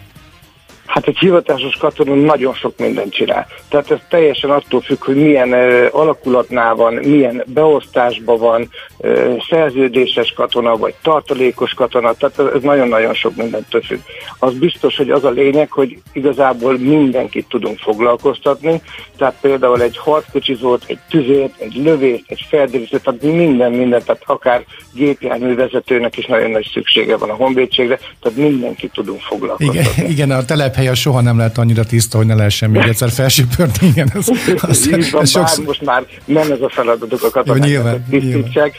Hát 0.95 1.07
egy 1.07 1.19
hivatásos 1.19 1.77
katona 1.77 2.15
nagyon 2.15 2.55
sok 2.55 2.79
mindent 2.79 3.13
csinál. 3.13 3.47
Tehát 3.69 3.91
ez 3.91 3.99
teljesen 4.09 4.51
attól 4.51 4.81
függ, 4.81 5.05
hogy 5.05 5.17
milyen 5.17 5.49
uh, 5.49 5.87
alakulatnál 5.91 6.75
van, 6.75 6.95
milyen 6.95 7.43
beosztásban 7.47 8.39
van, 8.39 8.69
uh, 8.97 9.43
szerződéses 9.49 10.33
katona, 10.33 10.77
vagy 10.77 10.95
tartalékos 11.03 11.73
katona, 11.73 12.13
tehát 12.13 12.55
ez 12.55 12.63
nagyon-nagyon 12.63 13.15
sok 13.15 13.37
mindent 13.37 13.67
függ. 13.85 13.99
Az 14.39 14.53
biztos, 14.53 14.97
hogy 14.97 15.11
az 15.11 15.25
a 15.25 15.31
lényeg, 15.31 15.71
hogy 15.71 15.99
igazából 16.13 16.79
mindenkit 16.79 17.49
tudunk 17.49 17.79
foglalkoztatni, 17.79 18.83
tehát 19.19 19.35
például 19.41 19.83
egy 19.83 19.97
harckocsizót, 19.97 20.85
egy 20.87 20.99
tüzért, 21.09 21.61
egy 21.61 21.75
lövést, 21.75 22.25
egy 22.27 22.47
felderítőt, 22.49 23.03
tehát 23.03 23.23
minden, 23.23 23.73
minden, 23.73 24.03
tehát 24.05 24.23
akár 24.27 24.65
gépjárművezetőnek 24.93 26.17
is 26.17 26.27
nagyon 26.27 26.51
nagy 26.51 26.71
szüksége 26.73 27.17
van 27.17 27.31
a 27.31 27.35
honvédségre, 27.35 27.99
tehát 28.23 28.39
mindenkit 28.39 28.93
tudunk 28.93 29.21
foglalkoztatni. 29.21 29.81
Igen, 29.97 30.11
igen 30.15 30.31
a 30.31 30.45
telephely 30.45 30.84
soha 30.93 31.21
nem 31.21 31.37
lehet 31.37 31.59
annyira 31.59 31.85
tiszta, 31.85 32.17
hogy 32.17 32.27
ne 32.27 32.35
lehessen 32.35 32.71
még 32.71 32.83
egyszer 32.83 33.11
felsőpörni. 33.11 33.87
Igen, 33.87 34.11
ez, 34.15 34.29
az, 34.57 34.89
ez, 34.93 35.15
ez 35.15 35.31
sokszor... 35.31 35.65
most 35.65 35.83
már 35.83 36.07
nem 36.25 36.53
ez 36.53 36.61
a 36.61 36.69
feladatuk 36.69 37.23
a 37.23 37.31
katonáknak, 37.31 37.93
hogy 37.93 38.21
tisztítsák, 38.21 38.77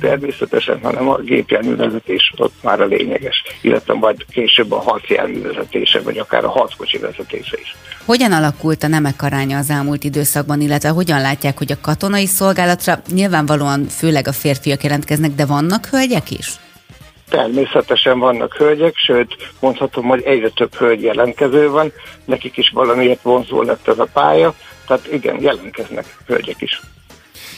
természetesen, 0.00 0.78
hanem 0.82 1.08
a 1.08 1.16
gépjárművezetés 1.16 2.32
ott 2.36 2.54
már 2.62 2.80
a 2.80 2.86
lényeges, 2.86 3.42
illetve 3.62 3.94
majd 3.94 4.24
később 4.30 4.72
a 4.72 4.80
harcjárművezetése, 4.80 6.00
vagy 6.00 6.18
akár 6.18 6.44
a 6.44 6.48
harckocsi 6.48 6.98
vezetése 6.98 7.58
is. 7.60 7.76
Hogyan 8.04 8.32
alakult 8.32 8.82
a 8.82 8.88
nemek 8.88 9.22
aránya 9.22 9.58
az 9.58 9.70
elmúlt 9.70 10.04
időszakban, 10.04 10.60
illetve 10.60 10.88
hogyan 10.88 11.20
látják, 11.20 11.58
hogy 11.58 11.72
a 11.72 11.80
katonai 11.80 12.26
szolgálatra 12.26 13.02
nyilvánvalóan 13.12 13.86
főleg 13.88 14.28
a 14.28 14.32
férfiak 14.32 14.82
jelentkeznek, 14.82 15.30
de 15.30 15.46
vannak 15.46 15.86
hölgyek 15.86 16.30
is? 16.30 16.50
Természetesen 17.30 18.18
vannak 18.18 18.54
hölgyek, 18.54 18.96
sőt 18.96 19.36
mondhatom, 19.60 20.04
hogy 20.04 20.22
egyre 20.22 20.48
több 20.48 20.74
hölgy 20.74 21.02
jelentkező 21.02 21.68
van, 21.68 21.92
nekik 22.24 22.56
is 22.56 22.70
valamiért 22.74 23.22
vonzó 23.22 23.62
lett 23.62 23.88
ez 23.88 23.98
a 23.98 24.08
pálya, 24.12 24.54
tehát 24.86 25.12
igen, 25.12 25.40
jelentkeznek 25.40 26.16
hölgyek 26.26 26.60
is. 26.60 26.80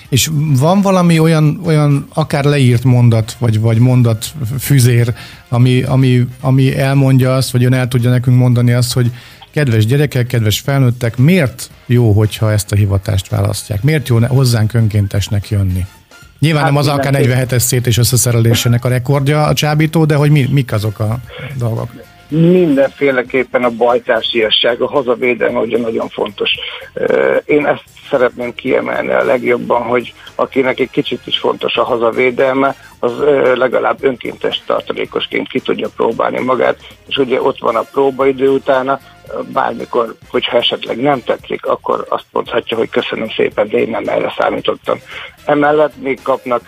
És 0.08 0.30
van 0.58 0.80
valami 0.80 1.18
olyan, 1.18 1.60
olyan 1.64 2.08
akár 2.14 2.44
leírt 2.44 2.84
mondat, 2.84 3.32
vagy, 3.38 3.60
vagy 3.60 3.78
mondat 3.78 4.26
füzér, 4.60 5.14
ami, 5.48 5.82
ami, 5.82 6.24
ami 6.40 6.78
elmondja 6.78 7.34
azt, 7.34 7.50
vagy 7.50 7.64
ön 7.64 7.72
el 7.72 7.88
tudja 7.88 8.10
nekünk 8.10 8.36
mondani 8.36 8.72
azt, 8.72 8.92
hogy 8.92 9.10
kedves 9.50 9.86
gyerekek, 9.86 10.26
kedves 10.26 10.60
felnőttek, 10.60 11.16
miért 11.16 11.70
jó, 11.86 12.12
hogyha 12.12 12.52
ezt 12.52 12.72
a 12.72 12.76
hivatást 12.76 13.28
választják? 13.28 13.82
Miért 13.82 14.08
jó 14.08 14.18
hozzánk 14.18 14.74
önkéntesnek 14.74 15.48
jönni? 15.48 15.86
Nyilván 16.42 16.62
hát 16.62 16.72
nem 16.72 16.80
az 16.80 16.88
akár 16.88 17.14
47-es 17.16 17.58
szét 17.58 17.86
és 17.86 17.98
összeszerelésének 17.98 18.84
a 18.84 18.88
rekordja 18.88 19.44
a 19.44 19.54
csábító, 19.54 20.04
de 20.04 20.14
hogy 20.14 20.30
mi, 20.30 20.48
mik 20.50 20.72
azok 20.72 20.98
a 20.98 21.18
dolgok? 21.58 21.90
Mindenféleképpen 22.34 23.64
a 23.64 23.70
bajtársiasság, 23.70 24.80
a 24.80 24.88
hazavédelme 24.88 25.58
ugye 25.58 25.78
nagyon 25.78 26.08
fontos. 26.08 26.50
Én 27.44 27.66
ezt 27.66 27.84
szeretném 28.10 28.54
kiemelni 28.54 29.12
a 29.12 29.24
legjobban, 29.24 29.82
hogy 29.82 30.14
akinek 30.34 30.80
egy 30.80 30.90
kicsit 30.90 31.26
is 31.26 31.38
fontos 31.38 31.76
a 31.76 31.84
hazavédelme, 31.84 32.76
az 32.98 33.12
legalább 33.54 34.04
önkéntes 34.04 34.62
tartalékosként 34.66 35.48
ki 35.48 35.60
tudja 35.60 35.88
próbálni 35.96 36.40
magát, 36.40 36.76
és 37.06 37.16
ugye 37.16 37.42
ott 37.42 37.58
van 37.58 37.76
a 37.76 37.86
próbaidő 37.92 38.48
utána, 38.48 39.00
bármikor, 39.52 40.14
hogyha 40.28 40.56
esetleg 40.56 41.00
nem 41.00 41.22
tetszik, 41.24 41.66
akkor 41.66 42.06
azt 42.08 42.26
mondhatja, 42.30 42.76
hogy 42.76 42.90
köszönöm 42.90 43.28
szépen, 43.28 43.68
de 43.68 43.78
én 43.78 43.90
nem 43.90 44.08
erre 44.08 44.34
számítottam. 44.38 44.98
Emellett 45.44 45.96
még 46.02 46.22
kapnak 46.22 46.62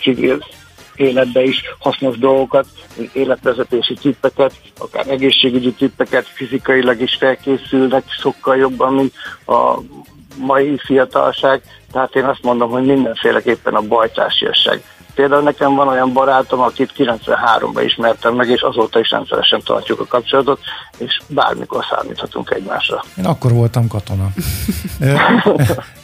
civil 0.00 0.44
életbe 0.96 1.42
is 1.42 1.62
hasznos 1.78 2.18
dolgokat, 2.18 2.66
életvezetési 3.12 3.94
tippeket, 3.94 4.52
akár 4.78 5.08
egészségügyi 5.08 5.72
tippeket, 5.72 6.26
fizikailag 6.26 7.00
is 7.00 7.14
felkészülnek 7.14 8.04
sokkal 8.20 8.56
jobban, 8.56 8.94
mint 8.94 9.14
a 9.46 9.78
mai 10.36 10.78
fiatalság. 10.84 11.62
Tehát 11.92 12.14
én 12.14 12.24
azt 12.24 12.42
mondom, 12.42 12.70
hogy 12.70 12.84
mindenféleképpen 12.84 13.74
a 13.74 13.80
bajtársiasság 13.80 14.82
Például 15.14 15.42
nekem 15.42 15.74
van 15.74 15.88
olyan 15.88 16.12
barátom, 16.12 16.60
akit 16.60 16.92
93-ban 16.96 17.82
ismertem 17.84 18.34
meg, 18.34 18.48
és 18.48 18.60
azóta 18.60 18.98
is 18.98 19.10
rendszeresen 19.10 19.60
tartjuk 19.64 20.00
a 20.00 20.04
kapcsolatot, 20.04 20.60
és 20.98 21.20
bármikor 21.28 21.84
számíthatunk 21.90 22.50
egymásra. 22.50 23.04
Én 23.16 23.24
akkor 23.24 23.52
voltam 23.52 23.88
katona. 23.88 24.26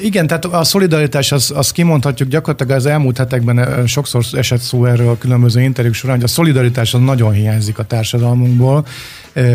Igen, 0.00 0.26
tehát 0.26 0.44
a 0.44 0.64
szolidaritás, 0.64 1.32
az, 1.32 1.52
az 1.54 1.70
kimondhatjuk 1.70 2.28
gyakorlatilag 2.28 2.76
az 2.76 2.86
elmúlt 2.86 3.18
hetekben 3.18 3.86
sokszor 3.86 4.24
esett 4.32 4.60
szó 4.60 4.84
erről 4.84 5.08
a 5.08 5.18
különböző 5.18 5.60
interjúk 5.60 5.94
során, 5.94 6.16
hogy 6.16 6.24
a 6.24 6.28
szolidaritás 6.28 6.94
az 6.94 7.00
nagyon 7.00 7.32
hiányzik 7.32 7.78
a 7.78 7.84
társadalmunkból 7.84 8.86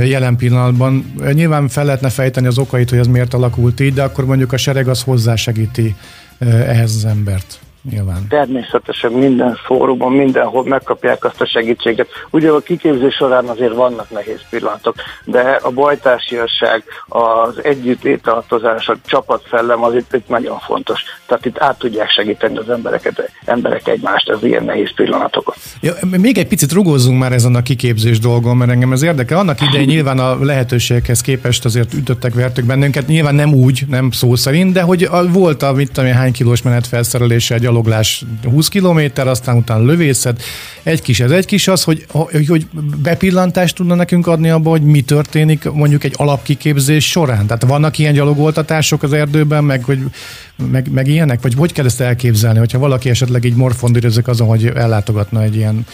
jelen 0.04 0.36
pillanatban. 0.36 1.14
Nyilván 1.32 1.68
fel 1.68 1.86
lehetne 1.86 2.10
fejteni 2.10 2.48
az 2.48 2.58
okait, 2.58 2.90
hogy 2.90 3.00
ez 3.00 3.08
miért 3.08 3.34
alakult 3.34 3.80
így, 3.80 3.94
de 3.94 4.04
akkor 4.04 4.26
mondjuk 4.26 4.54
a 4.54 4.58
sereg 4.58 4.88
az 4.88 5.02
hozzásegíti 5.02 5.96
ehhez 6.40 6.96
az 6.96 7.06
embert 7.06 7.60
nyilván. 7.92 8.28
Természetesen 8.30 9.12
minden 9.12 9.56
fórumon, 9.66 10.12
mindenhol 10.12 10.64
megkapják 10.68 11.24
azt 11.26 11.42
a 11.42 11.46
segítséget. 11.46 12.08
Ugye 12.30 12.50
a 12.50 12.60
kiképzés 12.60 13.14
során 13.14 13.46
azért 13.46 13.74
vannak 13.74 14.10
nehéz 14.10 14.40
pillanatok, 14.50 14.96
de 15.24 15.60
a 15.62 15.72
bajtársiasság, 15.72 16.84
az 17.08 17.64
együttétartozás, 17.64 18.88
a 18.88 18.96
csapatszellem 19.06 19.84
az 19.84 19.96
itt, 19.96 20.14
itt 20.14 20.28
nagyon 20.28 20.60
fontos. 20.60 21.02
Tehát 21.28 21.46
itt 21.46 21.60
át 21.60 21.78
tudják 21.78 22.10
segíteni 22.10 22.58
az 22.58 22.70
embereket, 22.70 23.32
emberek 23.46 23.88
egymást 23.88 24.30
az 24.30 24.44
ilyen 24.44 24.64
nehéz 24.64 24.94
pillanatokat. 24.96 25.56
Ja, 25.82 25.94
még 26.18 26.38
egy 26.38 26.48
picit 26.48 26.72
rugózzunk 26.72 27.20
már 27.20 27.32
ezen 27.32 27.56
a 27.56 27.62
kiképzés 27.62 28.20
dolgon, 28.20 28.58
mert 28.58 28.72
engem 28.72 28.92
ez 28.92 29.02
érdekel. 29.04 29.38
Annak 29.38 29.62
idején 29.62 29.88
nyilván 29.88 30.20
a 30.20 30.44
lehetőségekhez 30.44 31.22
képest 31.22 31.66
azért 31.66 31.94
ütöttek, 31.94 32.34
vertük 32.34 32.66
bennünket, 32.66 33.08
nyilván 33.08 33.36
nem 33.36 33.54
úgy, 33.54 33.82
nem 33.88 34.12
szó 34.12 34.36
szerint, 34.36 34.74
de 34.74 34.82
hogy 34.82 35.10
volt 35.32 35.64
a 35.64 35.74
mit 35.74 35.92
tudom, 35.92 36.12
hány 36.12 36.32
kilós 36.32 36.62
menet 36.62 36.88
felszerelése 36.88 37.56
egy 37.56 37.66
gyaloglás 37.76 38.26
20 38.44 38.68
km, 38.68 39.00
aztán 39.16 39.58
utána 39.58 39.86
lövészet, 39.86 40.42
egy 40.84 41.02
kis 41.02 41.20
ez, 41.20 41.32
egy 41.32 41.46
kis 41.46 41.68
az, 41.68 41.84
hogy, 41.84 42.06
hogy 42.48 42.68
bepillantást 43.02 43.76
tudna 43.76 43.96
nekünk 43.96 44.28
adni 44.28 44.50
abba, 44.50 44.70
hogy 44.70 44.82
mi 44.82 45.02
történik 45.02 45.72
mondjuk 45.72 46.04
egy 46.04 46.14
alapkiképzés 46.18 47.10
során. 47.10 47.46
Tehát 47.46 47.66
vannak 47.66 47.98
ilyen 47.98 48.14
gyalogoltatások 48.14 49.04
az 49.04 49.14
erdőben, 49.14 49.64
meg, 49.64 49.84
hogy, 49.84 50.00
meg, 50.72 50.92
meg 50.92 51.08
ilyenek? 51.08 51.42
Vagy 51.42 51.54
hogy 51.54 51.72
kell 51.72 51.86
ezt 51.86 52.02
elképzelni, 52.02 52.60
hogyha 52.60 52.80
valaki 52.80 53.10
esetleg 53.10 53.44
így 53.44 53.56
morfondírozik 53.56 54.28
azon, 54.28 54.48
hogy 54.48 54.66
ellátogatna 54.66 55.42
egy 55.42 55.56
ilyen 55.56 55.86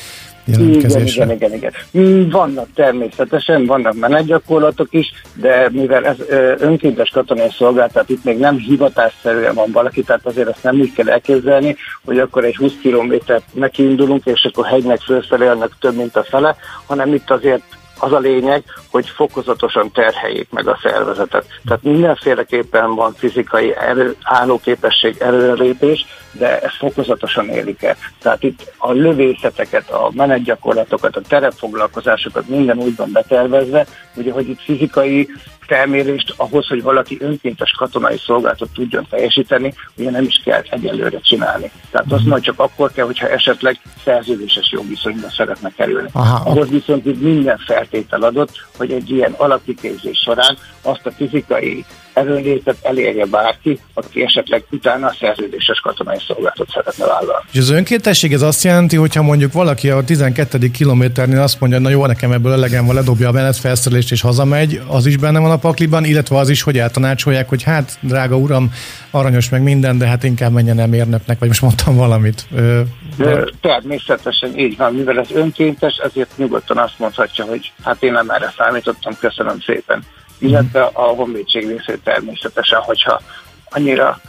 jelentkezésre. 0.46 1.24
Igen, 1.24 1.36
igen, 1.36 1.54
igen, 1.54 1.74
igen. 1.92 2.30
Vannak 2.30 2.68
természetesen, 2.76 3.66
vannak 3.66 3.94
menetgyakorlatok 3.94 4.88
is, 4.90 5.14
de 5.34 5.70
mivel 5.72 6.06
ez 6.06 6.18
önkéntes 6.60 7.10
katonai 7.10 7.50
szolgálat, 7.58 8.10
itt 8.10 8.24
még 8.24 8.38
nem 8.38 8.58
hivatásszerűen 8.58 9.54
van 9.54 9.72
valaki, 9.72 10.04
tehát 10.04 10.26
azért 10.26 10.48
azt 10.48 10.64
nem 10.64 10.80
úgy 10.80 10.94
kell 10.94 11.10
elképzelni, 11.10 11.76
hogy 12.06 12.20
akkor 12.20 12.46
egy 12.46 12.56
20 12.56 12.74
kilométert 12.82 13.44
nekiindulunk, 13.54 14.26
és 14.26 14.50
akkor 14.52 14.66
hegynek 14.66 15.00
fölfelé 15.00 15.48
annak 15.48 15.78
több, 15.80 15.96
mint 15.96 16.16
a 16.16 16.24
fele, 16.24 16.56
hanem 16.86 17.14
itt 17.14 17.30
azért 17.30 17.64
az 18.02 18.12
a 18.12 18.20
lényeg, 18.20 18.64
hogy 18.92 19.10
fokozatosan 19.10 19.92
terheljék 19.92 20.48
meg 20.52 20.68
a 20.68 20.80
szervezetet. 20.84 21.46
Tehát 21.66 21.84
mindenféleképpen 21.84 22.96
van 22.96 23.14
fizikai 23.14 23.76
erő, 23.76 24.16
állóképesség, 24.24 25.16
előrelépés, 25.20 26.06
de 26.32 26.60
ezt 26.60 26.76
fokozatosan 26.76 27.50
élik 27.50 27.84
el. 27.84 27.96
Tehát 28.22 28.44
itt 28.44 28.74
a 28.78 28.92
lövészeteket, 28.92 29.90
a 29.90 30.12
menetgyakorlatokat, 30.14 31.16
a 31.16 31.22
terepfoglalkozásokat 31.22 32.48
minden 32.48 32.78
úgy 32.78 32.96
van 32.96 33.12
betervezve, 33.12 33.86
ugye, 34.16 34.32
hogy 34.32 34.50
itt 34.50 34.62
fizikai 34.62 35.30
felmérést 35.60 36.34
ahhoz, 36.38 36.68
hogy 36.68 36.82
valaki 36.82 37.18
önkéntes 37.20 37.72
katonai 37.72 38.18
szolgálatot 38.18 38.70
tudjon 38.74 39.08
teljesíteni, 39.10 39.74
ugye 39.96 40.10
nem 40.10 40.24
is 40.24 40.42
kell 40.46 40.62
egyelőre 40.70 41.20
csinálni. 41.20 41.72
Tehát 41.92 42.12
az 42.12 42.24
majd 42.24 42.44
csak 42.44 42.60
akkor 42.60 42.92
kell, 42.92 43.06
hogyha 43.06 43.30
esetleg 43.30 43.80
szerződéses 44.04 44.72
jogviszonyban 44.72 45.30
szeretne 45.30 45.72
kerülni. 45.76 46.10
Aha, 46.12 46.50
ahhoz 46.50 46.70
viszont 46.70 47.06
itt 47.06 47.22
minden 47.22 47.58
feltétel 47.58 48.22
adott, 48.22 48.68
hogy 48.78 48.92
egy 48.92 49.10
ilyen 49.10 49.34
alapkiképzés 49.38 50.18
során 50.18 50.58
azt 50.82 51.06
a 51.06 51.12
fizikai 51.12 51.86
erőnlétet 52.14 52.78
elérje 52.82 53.26
bárki, 53.26 53.80
aki 53.94 54.24
esetleg 54.24 54.64
utána 54.72 55.08
a 55.08 55.16
szerződéses 55.20 55.80
katonai 55.80 56.18
szolgálatot 56.28 56.70
szeretne 56.70 57.06
vállalni. 57.06 57.46
És 57.52 57.60
az 57.60 57.70
önkéntesség 57.70 58.34
ez 58.34 58.42
azt 58.42 58.64
jelenti, 58.64 58.96
hogyha 58.96 59.22
mondjuk 59.22 59.54
valaki 59.54 59.90
a 59.90 60.04
12. 60.04 60.72
kilométernél 60.72 61.42
azt 61.42 61.60
mondja, 61.60 61.80
na 61.80 61.90
jó, 61.90 62.06
nekem 62.06 62.32
ebből 62.32 62.52
elegem 62.52 62.86
van, 62.86 62.96
ledobja 62.96 63.30
a 63.30 63.32
menet 63.32 63.58
felszerelést 63.58 64.12
és 64.12 64.22
hazamegy, 64.22 64.82
az 64.88 65.06
is 65.06 65.18
benne 65.18 65.40
van 65.40 65.52
a 65.52 65.58
pakliban, 65.58 66.06
illetve 66.06 66.38
az 66.38 66.50
is, 66.50 66.62
hogy 66.62 66.78
eltanácsolják, 66.78 67.50
hogy 67.50 67.64
hát, 67.64 67.98
drága 68.00 68.36
uram, 68.36 68.72
aranyos 69.12 69.50
meg 69.50 69.64
minden, 69.64 69.98
de 69.98 70.06
hát 70.08 70.24
inkább 70.24 70.52
menjen 70.52 70.80
el 70.80 70.88
mérnöknek, 70.88 71.40
vagy 71.40 71.48
most 71.48 71.62
mondtam 71.62 71.96
valamit. 71.96 72.46
Ö, 72.56 72.82
de... 73.18 73.44
Természetesen 73.62 74.58
így 74.58 74.78
van, 74.78 74.94
mivel 74.94 75.20
ez 75.20 75.32
önkéntes, 75.32 75.98
ezért 75.98 76.38
nyugodtan 76.38 76.78
azt 76.78 77.00
mondhatja, 77.00 77.46
hogy 77.46 77.72
hát 77.84 78.04
én 78.04 78.12
nem 78.12 78.30
erre 78.30 78.54
számítottam, 78.58 79.18
köszönöm 79.20 79.60
szépen 79.60 80.04
illetve 80.42 80.84
a 80.84 81.02
honvédség 81.02 81.68
részét 81.68 82.04
természetesen, 82.04 82.80
hogyha 82.80 83.22
annyira, 83.70 84.22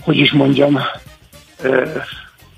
hogy 0.00 0.16
is 0.16 0.32
mondjam, 0.32 0.78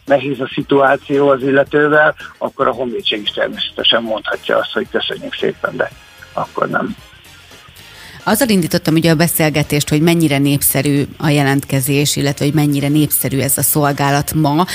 nehéz 0.04 0.40
a 0.40 0.50
szituáció 0.54 1.28
az 1.28 1.42
illetővel, 1.42 2.14
akkor 2.38 2.68
a 2.68 2.72
honvédség 2.72 3.22
is 3.22 3.30
természetesen 3.30 4.02
mondhatja 4.02 4.58
azt, 4.58 4.72
hogy 4.72 4.86
köszönjük 4.90 5.34
szépen, 5.34 5.76
de 5.76 5.90
akkor 6.32 6.68
nem. 6.68 6.96
Azzal 8.24 8.48
indítottam 8.48 8.94
ugye 8.94 9.10
a 9.10 9.14
beszélgetést, 9.14 9.88
hogy 9.88 10.00
mennyire 10.00 10.38
népszerű 10.38 11.02
a 11.18 11.28
jelentkezés, 11.28 12.16
illetve 12.16 12.44
hogy 12.44 12.54
mennyire 12.54 12.88
népszerű 12.88 13.38
ez 13.38 13.58
a 13.58 13.62
szolgálat 13.62 14.32
ma, 14.34 14.66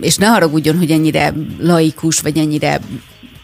és 0.00 0.16
ne 0.16 0.26
haragudjon, 0.26 0.78
hogy 0.78 0.90
ennyire 0.90 1.32
laikus, 1.60 2.20
vagy 2.20 2.38
ennyire 2.38 2.80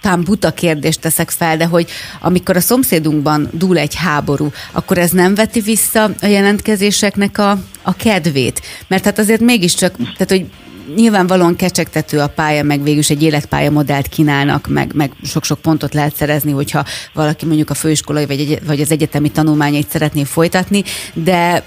tám 0.01 0.23
buta 0.23 0.51
kérdést 0.51 1.01
teszek 1.01 1.31
fel, 1.31 1.57
de 1.57 1.65
hogy 1.65 1.91
amikor 2.21 2.57
a 2.57 2.61
szomszédunkban 2.61 3.49
dúl 3.53 3.79
egy 3.79 3.95
háború, 3.95 4.51
akkor 4.73 4.99
ez 4.99 5.11
nem 5.11 5.35
veti 5.35 5.61
vissza 5.61 6.11
a 6.21 6.27
jelentkezéseknek 6.27 7.39
a, 7.39 7.51
a 7.83 7.95
kedvét? 7.95 8.63
Mert 8.89 9.05
hát 9.05 9.19
azért 9.19 9.41
mégiscsak, 9.41 9.97
tehát 9.97 10.29
hogy 10.29 10.47
nyilvánvalóan 10.95 11.57
kecsegtető 11.57 12.19
a 12.19 12.27
pálya, 12.27 12.63
meg 12.63 12.83
végül 12.83 12.99
is 12.99 13.11
egy 13.11 13.23
életpálya 13.23 13.71
modellt 13.71 14.09
kínálnak, 14.09 14.69
meg, 14.69 14.93
meg 14.95 15.13
sok-sok 15.25 15.61
pontot 15.61 15.95
lehet 15.95 16.17
szerezni, 16.17 16.53
hogyha 16.53 16.85
valaki 17.13 17.47
mondjuk 17.47 17.71
a 17.71 17.75
főiskolai 17.75 18.27
vagy, 18.27 18.41
egy, 18.41 18.59
vagy 18.67 18.81
az 18.81 18.91
egyetemi 18.91 19.31
tanulmányait 19.31 19.91
szeretné 19.91 20.25
folytatni, 20.25 20.83
de 21.13 21.63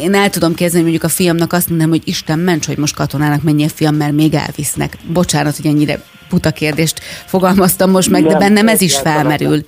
én 0.00 0.14
el 0.14 0.30
tudom 0.30 0.54
képzelni, 0.54 0.82
mondjuk 0.82 1.04
a 1.04 1.08
fiamnak 1.08 1.52
azt 1.52 1.68
mondom, 1.68 1.88
hogy 1.88 2.02
Isten 2.04 2.38
ments, 2.38 2.66
hogy 2.66 2.78
most 2.78 2.94
katonának 2.94 3.42
menjél 3.42 3.68
fiam, 3.68 3.94
mert 3.94 4.12
még 4.12 4.34
elvisznek. 4.34 4.96
Bocsánat, 5.12 5.56
hogy 5.56 5.66
ennyire 5.66 6.02
puta 6.28 6.50
kérdést 6.50 7.00
fogalmaztam 7.24 7.90
most 7.90 8.10
meg, 8.10 8.26
de 8.26 8.38
bennem 8.38 8.68
ez 8.68 8.80
is 8.80 8.98
felmerül. 8.98 9.64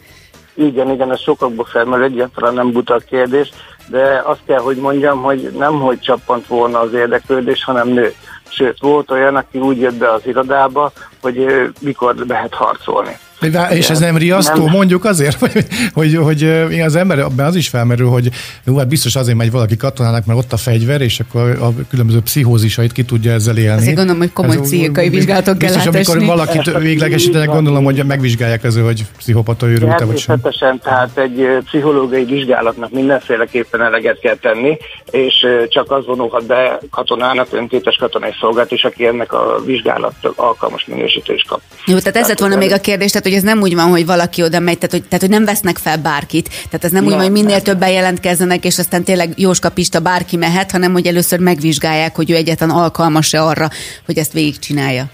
Igen, 0.55 0.91
igen, 0.91 1.13
ez 1.13 1.21
sokakból 1.21 1.65
felmerül, 1.65 2.05
egyáltalán 2.05 2.55
nem 2.55 2.73
buta 2.73 3.01
kérdés, 3.09 3.51
de 3.87 4.23
azt 4.25 4.41
kell, 4.47 4.59
hogy 4.59 4.77
mondjam, 4.77 5.23
hogy 5.23 5.51
nem 5.59 5.81
hogy 5.81 6.01
csappant 6.01 6.47
volna 6.47 6.81
az 6.81 6.93
érdeklődés, 6.93 7.65
hanem 7.65 7.89
nőtt. 7.89 8.17
Sőt, 8.49 8.81
volt 8.81 9.11
olyan, 9.11 9.37
aki 9.37 9.59
úgy 9.59 9.79
jött 9.79 9.95
be 9.95 10.13
az 10.13 10.27
irodába, 10.27 10.93
hogy 11.21 11.47
mikor 11.81 12.15
lehet 12.29 12.55
harcolni. 12.55 13.19
De, 13.41 13.69
és 13.71 13.91
ez 13.91 13.99
nem 13.99 14.17
riasztó, 14.17 14.65
nem. 14.65 14.73
mondjuk 14.73 15.05
azért, 15.05 15.39
hogy, 15.43 15.67
hogy, 15.93 16.15
hogy 16.15 16.43
az 16.81 16.97
ember, 16.97 17.25
az 17.37 17.55
is 17.55 17.69
felmerül, 17.69 18.09
hogy 18.09 18.29
jó, 18.65 18.77
hát 18.77 18.89
biztos 18.89 19.17
azért 19.17 19.37
megy 19.37 19.51
valaki 19.51 19.77
katonának, 19.77 20.25
mert 20.25 20.39
ott 20.39 20.53
a 20.53 20.57
fegyver, 20.57 21.01
és 21.01 21.21
akkor 21.21 21.59
a 21.61 21.69
különböző 21.91 22.21
pszichózisait 22.21 22.93
ki 22.93 23.03
tudja 23.03 23.33
ezzel 23.33 23.57
élni. 23.57 23.81
Azért 23.81 23.97
gondolom, 23.97 24.21
hogy 24.21 24.33
komoly 24.33 24.61
pszichikai 24.61 25.09
vizsgálatok 25.09 25.59
kell 25.59 25.73
Biztos, 25.73 26.15
amikor 26.15 26.37
valakit 26.37 26.79
véglegesítenek, 26.79 27.49
gondolom, 27.49 27.85
hogy 27.85 28.05
megvizsgálják 28.05 28.65
ezzel, 28.65 28.85
hogy 28.85 29.05
pszichopata 29.17 29.67
őrült 29.67 30.01
vagy 30.01 30.19
sem. 30.19 30.41
Tehát 30.83 31.19
egy 31.19 31.47
pszichológiai 31.65 32.25
vizsgálatnak 32.25 32.91
mindenféleképpen 32.91 33.83
eleget 33.83 34.19
kell 34.19 34.37
tenni, 34.37 34.79
és 35.11 35.47
csak 35.69 35.91
az 35.91 36.07
vonulhat 36.07 36.47
be 36.47 36.79
katonának, 36.91 37.49
önkétes 37.51 37.97
katonai 37.97 38.35
szolgált 38.41 38.73
is, 38.73 38.85
aki 38.85 39.07
ennek 39.07 39.33
a 39.33 39.61
vizsgálat 39.65 40.15
alkalmas 40.37 40.87
minősítést 40.87 41.49
kap. 41.49 41.61
Jó, 41.87 41.99
tehát 41.99 42.17
ez 42.17 42.29
lett 42.29 42.39
volna 42.39 42.57
még 42.57 42.73
a 42.73 42.79
kérdés, 42.81 43.11
tehát 43.11 43.27
hogy 43.29 43.37
ez 43.37 43.43
nem 43.43 43.61
úgy 43.61 43.75
van, 43.75 43.91
hogy 43.91 44.07
valaki 44.07 44.43
oda 44.43 44.59
megy, 44.59 44.79
tehát 44.79 44.91
hogy, 44.91 45.03
tehát, 45.03 45.21
hogy 45.21 45.31
nem 45.31 45.45
vesznek 45.45 45.77
fel 45.77 45.97
bárkit. 45.97 46.49
Tehát 46.49 46.85
ez 46.85 46.91
nem, 46.91 47.05
nem 47.05 47.05
úgy 47.05 47.19
van, 47.19 47.23
hogy 47.23 47.43
minél 47.43 47.63
többen 47.63 47.91
jelentkezzenek, 47.91 48.65
és 48.65 48.79
aztán 48.79 49.05
tényleg 49.05 49.33
Jóska 49.37 49.69
Pista 49.69 50.01
bárki 50.01 50.37
mehet, 50.37 50.71
hanem 50.71 50.93
hogy 50.93 51.07
először 51.07 51.39
megvizsgálják, 51.39 52.17
hogy 52.17 52.31
ő 52.31 52.35
egyáltalán 52.35 52.77
alkalmas-e 52.77 53.43
arra, 53.43 53.71
hogy 54.07 54.19
ezt 54.19 54.33
végigcsinálja. 54.33 55.11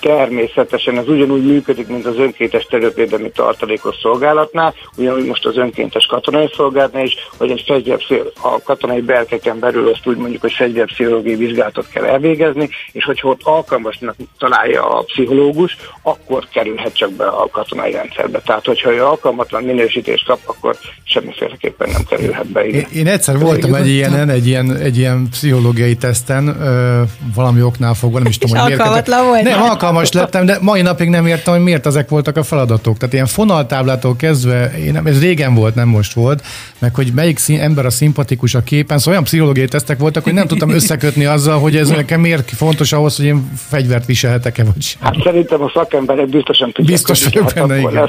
Természetesen 0.00 0.98
ez 0.98 1.08
ugyanúgy 1.08 1.46
működik, 1.46 1.88
mint 1.88 2.06
az 2.06 2.18
önkéntes 2.18 2.64
területvédelmi 2.64 3.30
tartalékos 3.30 3.96
szolgálatnál, 4.02 4.74
ugyanúgy 4.96 5.24
most 5.24 5.46
az 5.46 5.56
önkéntes 5.56 6.06
katonai 6.06 6.50
szolgálatnál 6.56 7.04
is, 7.04 7.16
hogy 7.36 7.50
egy 7.50 7.64
fegyver, 7.66 7.98
a 8.42 8.62
katonai 8.62 9.00
belkeken 9.00 9.58
belül 9.58 9.88
azt 9.88 10.06
úgy 10.06 10.16
mondjuk, 10.16 10.40
hogy 10.40 10.52
fegyverpszichológiai 10.52 11.36
vizsgálatot 11.36 11.88
kell 11.88 12.04
elvégezni, 12.04 12.68
és 12.92 13.04
hogyha 13.04 13.28
ott 13.28 13.40
alkalmasnak 13.42 14.16
találja 14.38 14.88
a 14.88 15.02
pszichológus, 15.02 15.76
akkor 16.02 16.46
kerülhet 16.52 16.96
csak 16.96 17.12
be 17.12 17.26
a 17.26 17.48
katonai 17.50 17.92
rendszerbe. 17.92 18.40
Tehát, 18.40 18.66
hogyha 18.66 18.92
ő 18.92 19.04
alkalmatlan 19.04 19.62
minősítést 19.62 20.26
kap, 20.26 20.38
akkor 20.44 20.76
semmiféleképpen 21.04 21.88
nem 21.90 22.02
kerülhet 22.08 22.46
be 22.46 22.66
ide. 22.66 22.78
Én, 22.78 22.86
én 22.92 23.06
egyszer 23.06 23.38
voltam 23.38 23.74
egy 23.74 23.88
ilyen, 23.88 24.28
egy 24.28 24.46
ilyen, 24.46 24.76
egy 24.76 24.98
ilyen 24.98 25.28
pszichológiai 25.30 25.96
teszten, 25.96 26.48
ö, 26.60 27.02
valami 27.34 27.62
oknál 27.62 27.94
fogva, 27.94 28.18
nem 28.18 28.26
is 28.26 28.38
tudom, 28.38 28.56
hogy 28.56 28.66
miért. 28.66 28.82
volt. 29.24 29.42
Nem, 29.42 29.60
alkalmas 29.88 30.12
lettem, 30.12 30.46
de 30.46 30.58
mai 30.60 30.82
napig 30.82 31.08
nem 31.08 31.26
értem, 31.26 31.54
hogy 31.54 31.62
miért 31.62 31.86
ezek 31.86 32.08
voltak 32.08 32.36
a 32.36 32.42
feladatok. 32.42 32.96
Tehát 32.96 33.14
ilyen 33.14 33.26
fonaltáblától 33.26 34.16
kezdve, 34.16 34.72
én 34.78 34.92
nem, 34.92 35.06
ez 35.06 35.20
régen 35.20 35.54
volt, 35.54 35.74
nem 35.74 35.88
most 35.88 36.12
volt, 36.12 36.44
meg 36.78 36.94
hogy 36.94 37.12
melyik 37.14 37.38
szín, 37.38 37.60
ember 37.60 37.86
a 37.86 37.90
szimpatikus 37.90 38.54
a 38.54 38.62
képen, 38.62 38.98
szóval 38.98 39.12
olyan 39.12 39.24
pszichológiai 39.24 39.68
tesztek 39.68 39.98
voltak, 39.98 40.24
hogy 40.24 40.32
nem 40.32 40.46
tudtam 40.46 40.70
összekötni 40.70 41.24
azzal, 41.24 41.58
hogy 41.58 41.76
ez 41.76 41.88
nekem 41.88 42.20
miért 42.20 42.50
fontos 42.50 42.92
ahhoz, 42.92 43.16
hogy 43.16 43.24
én 43.24 43.50
fegyvert 43.68 44.06
viselhetek-e 44.06 44.64
vagy 44.64 44.82
sem. 44.82 45.00
Hát 45.02 45.14
szerintem 45.24 45.62
a 45.62 45.70
szakemberek 45.74 46.28
biztosan 46.28 46.72
tudják. 46.72 46.92
Biztos 46.92 47.24
vagyok 47.24 47.52
benne, 47.54 47.78
igen. 47.78 48.08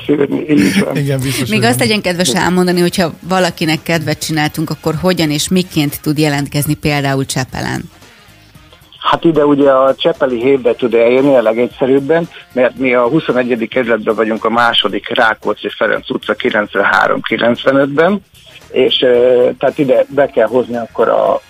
igen 0.96 1.20
biztos 1.20 1.50
Még 1.50 1.64
azt 1.64 1.80
legyen 1.80 2.02
kedves 2.02 2.30
elmondani, 2.30 2.80
hogyha 2.80 3.14
valakinek 3.28 3.80
kedvet 3.84 4.26
csináltunk, 4.26 4.70
akkor 4.70 4.96
hogyan 5.02 5.32
és 5.32 5.48
miként 5.48 6.02
tud 6.02 6.18
jelentkezni 6.18 6.74
például 6.74 7.26
Csepelen? 7.26 7.90
Hát 9.00 9.24
ide 9.24 9.46
ugye 9.46 9.72
a 9.72 9.96
Csepeli 9.96 10.40
hévbe 10.40 10.76
tud 10.76 10.94
eljönni 10.94 11.36
a 11.36 11.42
legegyszerűbben, 11.42 12.30
mert 12.54 12.78
mi 12.78 12.94
a 12.94 13.08
21. 13.08 13.68
kerületben 13.70 14.16
vagyunk 14.16 14.46
a 14.46 14.50
második 14.50 15.16
Rákóczi 15.16 15.70
Ferenc 15.70 16.10
utca 16.10 16.36
93-95-ben, 16.38 18.22
és 18.72 18.98
tehát 19.58 19.78
ide 19.78 20.06
be 20.08 20.28
kell 20.28 20.48
hozni 20.48 20.78
akkor 20.78 21.08
a 21.08 21.42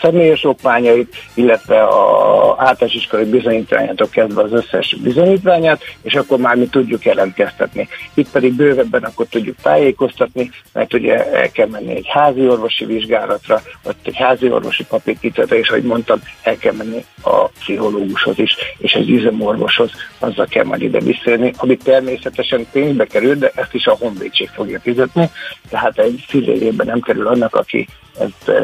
személyes 0.00 0.44
okmányait, 0.44 1.16
illetve 1.34 1.82
a 1.82 2.54
általános 2.58 2.94
iskolai 2.94 3.24
bizonyítványától 3.24 4.08
kezdve 4.08 4.42
az 4.42 4.52
összes 4.52 4.96
bizonyítványát, 5.02 5.82
és 6.02 6.14
akkor 6.14 6.38
már 6.38 6.56
mi 6.56 6.66
tudjuk 6.66 7.04
jelentkeztetni. 7.04 7.88
Itt 8.14 8.30
pedig 8.30 8.52
bővebben 8.52 9.02
akkor 9.02 9.26
tudjuk 9.26 9.56
tájékoztatni, 9.62 10.50
mert 10.72 10.94
ugye 10.94 11.32
el 11.32 11.50
kell 11.50 11.66
menni 11.66 11.94
egy 11.94 12.08
házi 12.08 12.48
orvosi 12.48 12.84
vizsgálatra, 12.84 13.62
vagy 13.84 13.94
egy 14.02 14.16
házi 14.16 14.50
orvosi 14.50 14.84
papírkitetre, 14.84 15.58
és 15.58 15.68
ahogy 15.68 15.82
mondtam, 15.82 16.18
el 16.42 16.56
kell 16.56 16.74
menni 16.74 17.04
a 17.22 17.44
pszichológushoz 17.44 18.38
is, 18.38 18.56
és 18.78 18.92
egy 18.92 19.10
üzemorvoshoz, 19.10 19.90
azzal 20.18 20.46
kell 20.46 20.64
majd 20.64 20.82
ide 20.82 21.00
visszajönni, 21.00 21.52
ami 21.56 21.76
természetesen 21.76 22.66
pénzbe 22.72 23.04
kerül, 23.04 23.34
de 23.34 23.52
ezt 23.54 23.74
is 23.74 23.86
a 23.86 23.96
honvédség 24.00 24.48
fogja 24.48 24.80
fizetni, 24.80 25.30
tehát 25.68 25.98
egy 25.98 26.24
fillérében 26.28 26.86
nem 26.86 27.00
kerül 27.00 27.26
annak, 27.26 27.54
aki 27.54 27.88
ezt 28.20 28.48
e, 28.48 28.62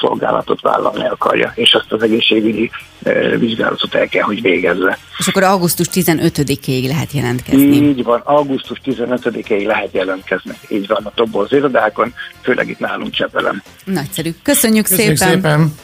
szolgálatot 0.00 0.60
vállalni 0.60 1.06
akarja, 1.08 1.52
és 1.54 1.74
azt 1.74 1.92
az 1.92 2.02
egészségügyi 2.02 2.70
e, 3.02 3.36
vizsgálatot 3.36 3.94
el 3.94 4.06
kell, 4.06 4.22
hogy 4.22 4.42
végezze. 4.42 4.98
És 5.18 5.26
akkor 5.26 5.42
augusztus 5.42 5.86
15-ig 5.92 6.86
lehet 6.86 7.12
jelentkezni. 7.12 7.76
Így 7.76 8.02
van, 8.02 8.20
augusztus 8.24 8.80
15-ig 8.84 9.66
lehet 9.66 9.92
jelentkezni. 9.92 10.52
Így 10.68 10.86
van 10.86 11.04
a 11.04 11.12
Tobolz 11.14 11.52
irodákon, 11.52 12.14
főleg 12.42 12.68
itt 12.68 12.78
nálunk 12.78 13.10
Csepelem. 13.10 13.62
Nagyszerű. 13.84 14.34
Köszönjük, 14.42 14.86
Köszönjük 14.86 15.16
szépen! 15.16 15.34
szépen. 15.34 15.74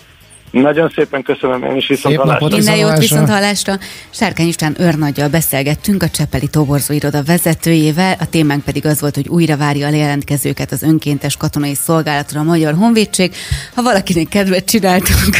Nagyon 0.62 0.92
szépen 0.94 1.22
köszönöm, 1.22 1.62
én 1.62 1.76
is 1.76 1.86
viszont 1.86 2.16
hallásra. 2.16 2.48
Minden 2.48 2.76
jót 2.76 2.98
viszont 2.98 3.28
hallásra. 3.28 3.74
Sárkány 4.10 4.46
István 4.46 4.76
őrnagyjal 4.78 5.28
beszélgettünk 5.28 6.02
a 6.02 6.08
Csepeli 6.08 6.48
Toborzó 6.48 6.94
iroda 6.94 7.22
vezetőjével, 7.22 8.16
a 8.20 8.28
témánk 8.28 8.64
pedig 8.64 8.86
az 8.86 9.00
volt, 9.00 9.14
hogy 9.14 9.28
újra 9.28 9.56
várja 9.56 9.86
a 9.86 9.90
jelentkezőket 9.90 10.72
az 10.72 10.82
önkéntes 10.82 11.36
katonai 11.36 11.74
szolgálatra 11.74 12.40
a 12.40 12.42
Magyar 12.42 12.74
Honvédség. 12.74 13.34
Ha 13.74 13.82
valakinek 13.82 14.28
kedvet 14.28 14.64
csináltunk, 14.64 15.36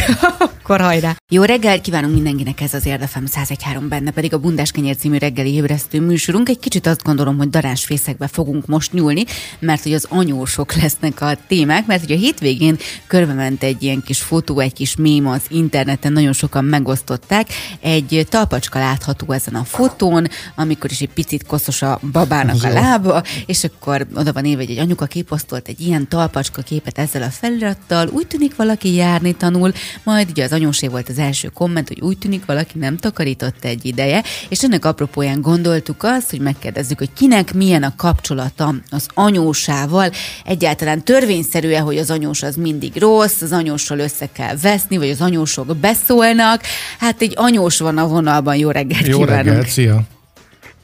akkor 0.65 0.81
hajrá! 0.81 1.15
Jó 1.31 1.43
reggelt 1.43 1.81
kívánunk 1.81 2.13
mindenkinek 2.13 2.61
ez 2.61 2.73
az 2.73 2.85
Érdefem 2.85 3.25
101.3 3.27 3.85
benne, 3.89 4.11
pedig 4.11 4.33
a 4.33 4.37
Bundás 4.37 4.71
Kenyér 4.71 4.95
című 4.97 5.17
reggeli 5.17 5.53
ébresztő 5.53 6.01
műsorunk. 6.01 6.49
Egy 6.49 6.59
kicsit 6.59 6.87
azt 6.87 7.03
gondolom, 7.03 7.37
hogy 7.37 7.49
darásfészekbe 7.49 8.27
fogunk 8.27 8.65
most 8.65 8.93
nyúlni, 8.93 9.25
mert 9.59 9.83
hogy 9.83 9.93
az 9.93 10.05
anyósok 10.09 10.73
lesznek 10.73 11.21
a 11.21 11.37
témák, 11.47 11.85
mert 11.85 12.01
hogy 12.01 12.11
a 12.11 12.17
hétvégén 12.17 12.77
körbement 13.07 13.63
egy 13.63 13.83
ilyen 13.83 14.01
kis 14.05 14.21
fotó, 14.21 14.59
egy 14.59 14.73
kis 14.73 14.95
mém 14.95 15.27
az 15.27 15.41
interneten, 15.49 16.13
nagyon 16.13 16.33
sokan 16.33 16.65
megosztották. 16.65 17.47
Egy 17.81 18.27
talpacska 18.29 18.79
látható 18.79 19.31
ezen 19.31 19.55
a 19.55 19.63
fotón, 19.63 20.27
amikor 20.55 20.91
is 20.91 20.99
egy 20.99 21.13
picit 21.13 21.45
koszos 21.45 21.81
a 21.81 21.99
babának 22.11 22.63
a 22.63 22.69
lába, 22.69 23.23
és 23.45 23.63
akkor 23.63 24.07
oda 24.15 24.33
van 24.33 24.45
éve, 24.45 24.61
hogy 24.61 24.71
egy 24.71 24.77
anyuka 24.77 25.05
kiposztolt 25.05 25.67
egy 25.67 25.81
ilyen 25.81 26.07
talpacska 26.07 26.61
képet 26.61 26.97
ezzel 26.97 27.21
a 27.21 27.29
felirattal, 27.29 28.07
úgy 28.07 28.27
tűnik 28.27 28.55
valaki 28.55 28.93
járni 28.93 29.33
tanul, 29.33 29.71
majd 30.03 30.29
ugye 30.29 30.43
az 30.43 30.53
anyósé 30.55 30.87
volt 30.87 31.09
az 31.09 31.19
első 31.19 31.47
komment, 31.47 31.87
hogy 31.87 32.01
úgy 32.01 32.17
tűnik 32.17 32.45
valaki 32.45 32.77
nem 32.77 32.97
takarított 32.97 33.63
egy 33.65 33.85
ideje, 33.85 34.23
és 34.49 34.63
ennek 34.63 34.85
apropóján 34.85 35.41
gondoltuk 35.41 36.03
azt, 36.03 36.29
hogy 36.29 36.39
megkérdezzük, 36.39 36.97
hogy 36.97 37.13
kinek 37.13 37.53
milyen 37.53 37.83
a 37.83 37.93
kapcsolata 37.97 38.73
az 38.91 39.07
anyósával, 39.13 40.09
egyáltalán 40.45 41.03
törvényszerű-e, 41.03 41.79
hogy 41.79 41.97
az 41.97 42.11
anyós 42.11 42.43
az 42.43 42.55
mindig 42.55 42.99
rossz, 42.99 43.41
az 43.41 43.51
anyóssal 43.51 43.99
össze 43.99 44.29
kell 44.33 44.55
veszni, 44.61 44.97
vagy 44.97 45.09
az 45.09 45.21
anyósok 45.21 45.77
beszólnak. 45.77 46.61
Hát 46.99 47.21
egy 47.21 47.33
anyós 47.35 47.79
van 47.79 47.97
a 47.97 48.07
vonalban, 48.07 48.55
jó 48.55 48.71
reggelt 48.71 49.07
Jó 49.07 49.19
kívánunk. 49.19 49.45
reggelt, 49.45 49.67
szia! 49.67 49.99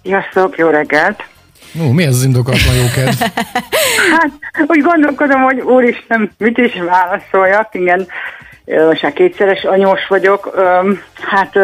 Sziasztok, 0.04 0.58
jó 0.58 0.70
reggelt! 0.70 1.24
Ó, 1.82 1.92
mi 1.92 2.04
ez 2.04 2.16
az 2.16 2.24
indokolatlan 2.24 2.76
jó 2.76 2.86
kedv? 2.96 3.22
hát, 4.16 4.32
úgy 4.68 4.82
gondolkodom, 4.82 5.42
hogy 5.42 5.60
úristen, 5.60 6.32
mit 6.38 6.58
is 6.58 6.74
válaszoljak, 6.74 7.70
igen 7.72 8.08
most 8.88 9.02
már 9.02 9.14
kétszeres 9.14 9.64
anyós 9.64 10.08
vagyok. 10.08 10.60
Hát 11.22 11.58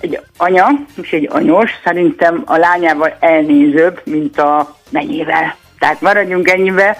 egy 0.00 0.20
anya 0.36 0.66
és 1.02 1.10
egy 1.10 1.28
anyós 1.32 1.70
szerintem 1.84 2.42
a 2.46 2.56
lányával 2.56 3.16
elnézőbb, 3.20 4.00
mint 4.04 4.38
a 4.38 4.76
mennyivel. 4.90 5.56
Tehát 5.78 6.00
maradjunk 6.00 6.50
ennyivel. 6.50 6.96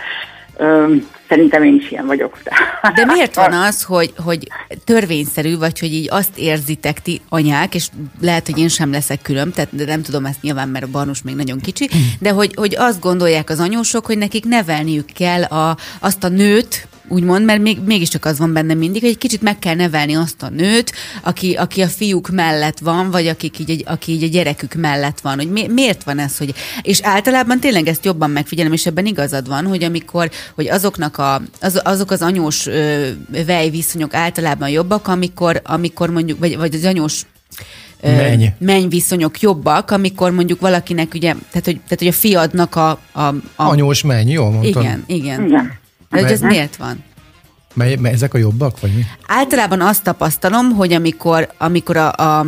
Szerintem 1.29 1.62
én 1.62 1.75
is 1.75 1.91
ilyen 1.91 2.07
vagyok. 2.07 2.38
De 2.95 3.05
miért 3.05 3.35
van 3.35 3.53
az, 3.69 3.83
hogy, 3.83 4.12
hogy 4.25 4.49
törvényszerű, 4.85 5.59
vagy 5.59 5.79
hogy 5.79 5.93
így 5.93 6.09
azt 6.11 6.38
érzitek 6.38 7.01
ti 7.03 7.21
anyák, 7.29 7.75
és 7.75 7.88
lehet, 8.21 8.47
hogy 8.47 8.59
én 8.59 8.69
sem 8.69 8.91
leszek 8.91 9.23
külön, 9.23 9.53
tehát 9.53 9.77
de 9.77 9.85
nem 9.85 10.03
tudom 10.03 10.25
ezt 10.25 10.43
nyilván, 10.43 10.69
mert 10.69 10.85
a 10.85 10.88
barnus 10.91 11.23
még 11.23 11.35
nagyon 11.35 11.61
kicsi, 11.61 11.88
de 12.21 12.31
hogy, 12.31 12.55
hogy 12.55 12.75
azt 12.79 13.01
gondolják 13.01 13.51
az 13.51 13.61
anyósok, 13.61 14.07
hogy 14.07 14.19
nekik 14.19 14.45
nevelniük 14.45 15.07
kell 15.15 15.43
a, 15.43 15.77
azt 16.01 16.25
a 16.25 16.29
nőt, 16.29 16.87
úgymond, 17.09 17.45
mert 17.45 17.61
még, 17.61 17.79
mégiscsak 17.85 18.25
az 18.25 18.38
van 18.38 18.53
benne 18.53 18.75
mindig, 18.75 19.01
hogy 19.01 19.11
egy 19.11 19.19
kicsit 19.19 19.43
meg 19.43 19.59
kell 19.59 19.75
nevelni 19.75 20.15
azt 20.15 20.43
a 20.43 20.49
nőt, 20.49 20.93
aki, 21.23 21.55
aki 21.55 21.83
a 21.83 21.88
fiúk 21.88 22.29
mellett 22.29 22.79
van, 22.79 23.11
vagy 23.11 23.27
akik 23.27 23.59
így, 23.59 23.71
egy, 23.71 23.83
aki 23.87 24.12
így 24.12 24.23
a 24.23 24.29
gyerekük 24.29 24.75
mellett 24.75 25.21
van, 25.21 25.37
hogy 25.37 25.51
mi, 25.51 25.67
miért 25.69 26.03
van 26.03 26.19
ez, 26.19 26.38
hogy, 26.38 26.55
és 26.83 27.01
általában 27.03 27.61
tényleg 27.61 27.87
ezt 27.87 28.05
jobban 28.05 28.31
megfigyelem, 28.31 28.73
és 28.73 28.87
ebben 28.87 29.07
igazad 29.07 29.49
van, 29.49 29.67
hogy 29.67 29.85
amikor, 29.85 30.31
hogy 30.55 30.69
azoknak 30.69 31.19
a, 31.19 31.43
az, 31.61 31.81
azok 31.85 32.11
az 32.11 32.23
anyós 32.23 32.67
ö, 32.67 33.09
viszonyok 33.71 34.15
általában 34.15 34.69
jobbak, 34.69 35.09
amikor, 35.09 35.61
amikor 35.65 36.11
mondjuk, 36.11 36.38
vagy, 36.38 36.57
vagy 36.57 36.75
az 36.75 36.85
anyós 36.85 37.23
menny. 38.03 38.47
mennyviszonyok 38.59 39.41
jobbak, 39.41 39.91
amikor 39.91 40.31
mondjuk 40.31 40.61
valakinek 40.61 41.15
ugye, 41.15 41.33
tehát 41.33 41.65
hogy, 41.65 41.75
tehát, 41.75 41.99
hogy 41.99 42.07
a 42.07 42.12
fiadnak 42.12 42.77
a, 42.77 42.91
a, 43.12 43.21
a... 43.21 43.35
Anyós 43.57 44.03
menny, 44.03 44.29
jó 44.29 44.51
mondtad? 44.51 44.83
Igen, 44.83 45.05
igen. 45.07 45.45
igen. 45.45 45.81
De 46.12 46.20
hogy 46.20 46.31
ez 46.31 46.40
miért 46.40 46.77
van? 46.77 47.05
Mely, 47.75 47.96
mely, 47.96 48.12
ezek 48.12 48.35
a 48.35 48.38
jobbak, 48.38 48.81
vagy 48.81 48.94
mi? 48.94 49.03
Általában 49.27 49.81
azt 49.81 50.03
tapasztalom, 50.03 50.70
hogy 50.70 50.92
amikor, 50.92 51.48
amikor 51.59 51.96
a, 51.96 52.12
a 52.12 52.46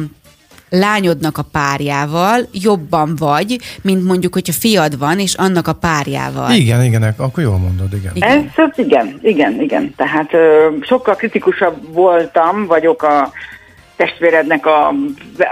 lányodnak 0.68 1.38
a 1.38 1.42
párjával 1.52 2.40
jobban 2.52 3.16
vagy, 3.16 3.58
mint 3.82 4.04
mondjuk, 4.04 4.32
hogyha 4.32 4.52
fiad 4.52 4.98
van, 4.98 5.18
és 5.18 5.34
annak 5.34 5.68
a 5.68 5.72
párjával. 5.72 6.50
Igen, 6.50 6.84
igen, 6.84 7.14
akkor 7.16 7.42
jól 7.42 7.58
mondod, 7.58 7.92
igen. 7.92 8.12
igen. 8.14 8.52
Ez, 8.56 8.70
igen, 8.76 9.18
igen, 9.22 9.60
igen. 9.60 9.94
Tehát 9.96 10.32
ö, 10.32 10.68
sokkal 10.80 11.14
kritikusabb 11.14 11.92
voltam, 11.92 12.66
vagyok 12.66 13.02
a 13.02 13.32
testvérednek 13.96 14.66
a 14.66 14.92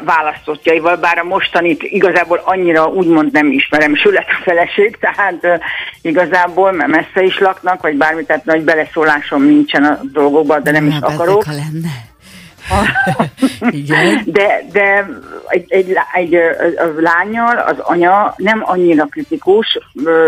választottjaival, 0.04 0.96
bár 0.96 1.18
a 1.18 1.24
mostanit 1.24 1.82
igazából 1.82 2.40
annyira 2.44 2.86
úgymond 2.86 3.32
nem 3.32 3.52
ismerem, 3.52 3.94
lett 4.04 4.28
a 4.28 4.42
feleség, 4.44 4.96
tehát 5.00 5.38
uh, 5.42 5.60
igazából 6.02 6.72
mert 6.72 6.90
messze 6.90 7.22
is 7.22 7.38
laknak, 7.38 7.82
vagy 7.82 7.96
bármi, 7.96 8.24
tehát 8.24 8.44
nagy 8.44 8.62
beleszólásom 8.62 9.42
nincsen 9.42 9.84
a 9.84 9.98
dolgokban, 10.12 10.62
de 10.62 10.70
nem 10.70 10.84
Na, 10.84 10.96
is 10.96 11.00
akarok. 11.00 11.44
lenne. 11.46 12.10
Igen. 13.70 14.22
De, 14.24 14.60
de 14.72 15.08
egy, 15.46 15.64
egy, 15.68 15.94
egy, 16.12 16.34
a 16.34 16.86
lányal 16.96 17.58
az 17.58 17.78
anya 17.78 18.34
nem 18.36 18.62
annyira 18.64 19.04
kritikus, 19.04 19.78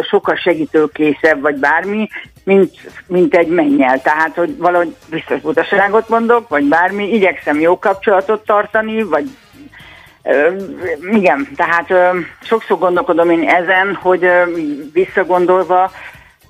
sokkal 0.09 0.37
segítőkészebb, 0.37 1.41
vagy 1.41 1.57
bármi, 1.57 2.09
mint, 2.45 2.73
mint 3.07 3.35
egy 3.35 3.49
mennyel. 3.49 4.03
Tehát, 4.03 4.35
hogy 4.35 4.57
valahogy 4.57 4.95
biztos 5.11 5.41
butaságot 5.41 6.09
mondok, 6.09 6.49
vagy 6.49 6.65
bármi, 6.65 7.15
igyekszem 7.15 7.61
jó 7.61 7.79
kapcsolatot 7.79 8.45
tartani, 8.45 9.03
vagy 9.03 9.29
igen, 11.13 11.49
tehát 11.57 11.93
sokszor 12.43 12.79
gondolkodom 12.79 13.31
én 13.31 13.49
ezen, 13.49 13.95
hogy 13.95 14.27
visszagondolva 14.93 15.91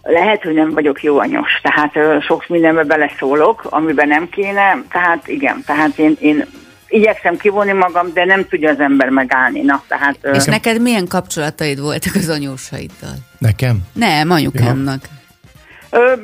lehet, 0.03 0.43
hogy 0.43 0.55
nem 0.55 0.71
vagyok 0.71 1.03
jó 1.03 1.19
anyos, 1.19 1.61
tehát 1.63 2.23
sok 2.23 2.49
mindenbe 2.49 2.85
beleszólok, 2.85 3.67
amiben 3.71 4.09
nem 4.09 4.29
kéne, 4.29 4.83
tehát 4.91 5.29
igen, 5.29 5.63
tehát 5.67 5.99
én, 5.99 6.17
én 6.21 6.47
igyekszem 6.89 7.37
kivonni 7.37 7.73
magam, 7.73 8.13
de 8.13 8.25
nem 8.25 8.47
tudja 8.49 8.71
az 8.71 8.81
ember 8.81 9.09
megállni. 9.09 9.61
Na, 9.61 9.83
tehát, 9.89 10.19
És 10.33 10.45
neked 10.45 10.81
milyen 10.81 11.07
kapcsolataid 11.07 11.81
voltak 11.81 12.15
az 12.15 12.29
anyósaiddal? 12.29 13.15
Nekem? 13.39 13.79
Nem, 13.93 14.31
anyukámnak. 14.31 15.01
Ja. 15.03 15.24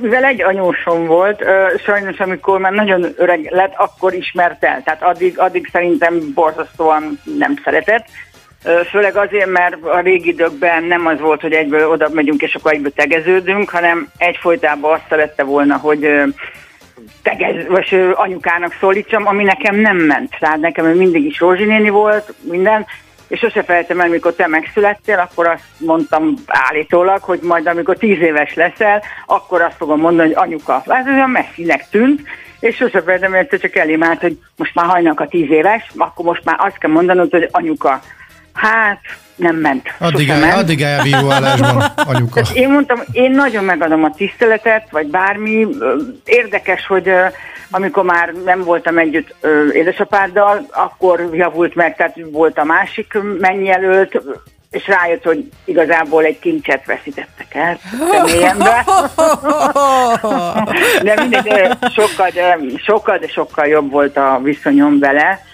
Mivel 0.00 0.24
egy 0.24 0.42
anyósom 0.42 1.06
volt, 1.06 1.44
sajnos 1.84 2.18
amikor 2.18 2.58
már 2.58 2.72
nagyon 2.72 3.06
öreg 3.16 3.48
lett, 3.50 3.74
akkor 3.76 4.14
ismert 4.14 4.64
el. 4.64 4.82
Tehát 4.84 5.02
addig, 5.02 5.38
addig 5.38 5.68
szerintem 5.72 6.32
borzasztóan 6.34 7.20
nem 7.38 7.54
szeretett. 7.64 8.04
Főleg 8.90 9.16
azért, 9.16 9.50
mert 9.50 9.76
a 9.82 10.00
régi 10.00 10.28
időkben 10.28 10.84
nem 10.84 11.06
az 11.06 11.20
volt, 11.20 11.40
hogy 11.40 11.52
egyből 11.52 11.90
oda 11.90 12.08
megyünk 12.12 12.42
és 12.42 12.54
akkor 12.54 12.72
egyből 12.72 12.92
tegeződünk, 12.92 13.70
hanem 13.70 14.08
egyfolytában 14.16 14.92
azt 14.92 15.08
szerette 15.08 15.42
volna, 15.42 15.76
hogy 15.76 16.08
tegez, 17.22 17.66
vagy 17.68 18.12
anyukának 18.14 18.76
szólítsam, 18.80 19.26
ami 19.26 19.44
nekem 19.44 19.76
nem 19.76 19.96
ment. 19.96 20.36
Tehát 20.38 20.58
nekem 20.58 20.86
mindig 20.86 21.24
is 21.24 21.40
Rózsi 21.40 21.64
néni 21.64 21.88
volt, 21.88 22.34
minden, 22.40 22.86
és 23.30 23.38
sose 23.38 23.62
felejtem 23.62 24.00
el, 24.00 24.08
mikor 24.08 24.34
te 24.34 24.46
megszülettél, 24.46 25.18
akkor 25.18 25.46
azt 25.46 25.64
mondtam 25.78 26.34
állítólag, 26.46 27.22
hogy 27.22 27.38
majd 27.42 27.66
amikor 27.66 27.96
tíz 27.96 28.20
éves 28.20 28.54
leszel, 28.54 29.02
akkor 29.26 29.62
azt 29.62 29.76
fogom 29.76 30.00
mondani, 30.00 30.32
hogy 30.32 30.48
anyuka. 30.48 30.82
Ez 30.86 31.06
olyan 31.06 31.30
messzinek 31.30 31.88
tűnt, 31.90 32.20
és 32.60 32.76
sose 32.76 33.02
felejtem 33.02 33.34
el, 33.34 33.46
csak 33.46 33.76
elimált, 33.76 34.20
hogy 34.20 34.38
most 34.56 34.74
már 34.74 34.86
hajnak 34.86 35.20
a 35.20 35.26
tíz 35.26 35.50
éves, 35.50 35.90
akkor 35.96 36.24
most 36.24 36.44
már 36.44 36.56
azt 36.58 36.78
kell 36.78 36.90
mondanod, 36.90 37.30
hogy 37.30 37.48
anyuka. 37.50 38.00
Hát, 38.52 39.00
nem 39.36 39.56
ment. 39.56 39.94
Addig, 39.98 40.28
el, 40.28 40.40
ment. 40.40 40.52
addig 40.52 40.82
elbíró 40.82 41.30
állásban, 41.30 41.82
anyuka. 42.14 42.40
én 42.54 42.68
mondtam, 42.68 43.00
én 43.12 43.30
nagyon 43.30 43.64
megadom 43.64 44.04
a 44.04 44.10
tiszteletet, 44.10 44.86
vagy 44.90 45.06
bármi. 45.06 45.66
Érdekes, 46.24 46.86
hogy 46.86 47.10
amikor 47.70 48.04
már 48.04 48.32
nem 48.44 48.64
voltam 48.64 48.98
együtt 48.98 49.34
édesapáddal, 49.72 50.66
akkor 50.70 51.28
javult 51.32 51.74
meg, 51.74 51.96
tehát 51.96 52.16
volt 52.32 52.58
a 52.58 52.64
másik 52.64 53.18
előtt, 53.66 54.20
és 54.70 54.86
rájött, 54.86 55.22
hogy 55.22 55.48
igazából 55.64 56.24
egy 56.24 56.38
kincset 56.38 56.86
veszítettek 56.86 57.54
el 57.54 57.78
személyembe. 58.10 58.84
De 61.02 61.14
mindegy, 61.14 61.68
sokkal, 61.94 62.28
de, 62.34 62.58
sokkal, 62.84 63.18
de 63.18 63.28
sokkal 63.28 63.66
jobb 63.66 63.90
volt 63.90 64.16
a 64.16 64.40
viszonyom 64.42 64.98
vele 64.98 65.44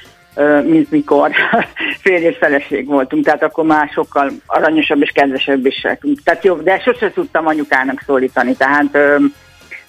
mint 0.64 0.90
mikor 0.90 1.30
fél 2.02 2.22
és 2.22 2.36
feleség 2.36 2.86
voltunk, 2.86 3.24
tehát 3.24 3.42
akkor 3.42 3.64
már 3.64 3.90
sokkal 3.94 4.30
aranyosabb 4.46 5.02
és 5.02 5.10
kedvesebb 5.14 5.66
is 5.66 5.82
lehetünk. 5.82 6.22
Tehát 6.22 6.44
jó, 6.44 6.54
de 6.54 6.78
sose 6.84 7.10
tudtam 7.10 7.46
anyukának 7.46 8.02
szólítani, 8.06 8.54
tehát 8.56 8.98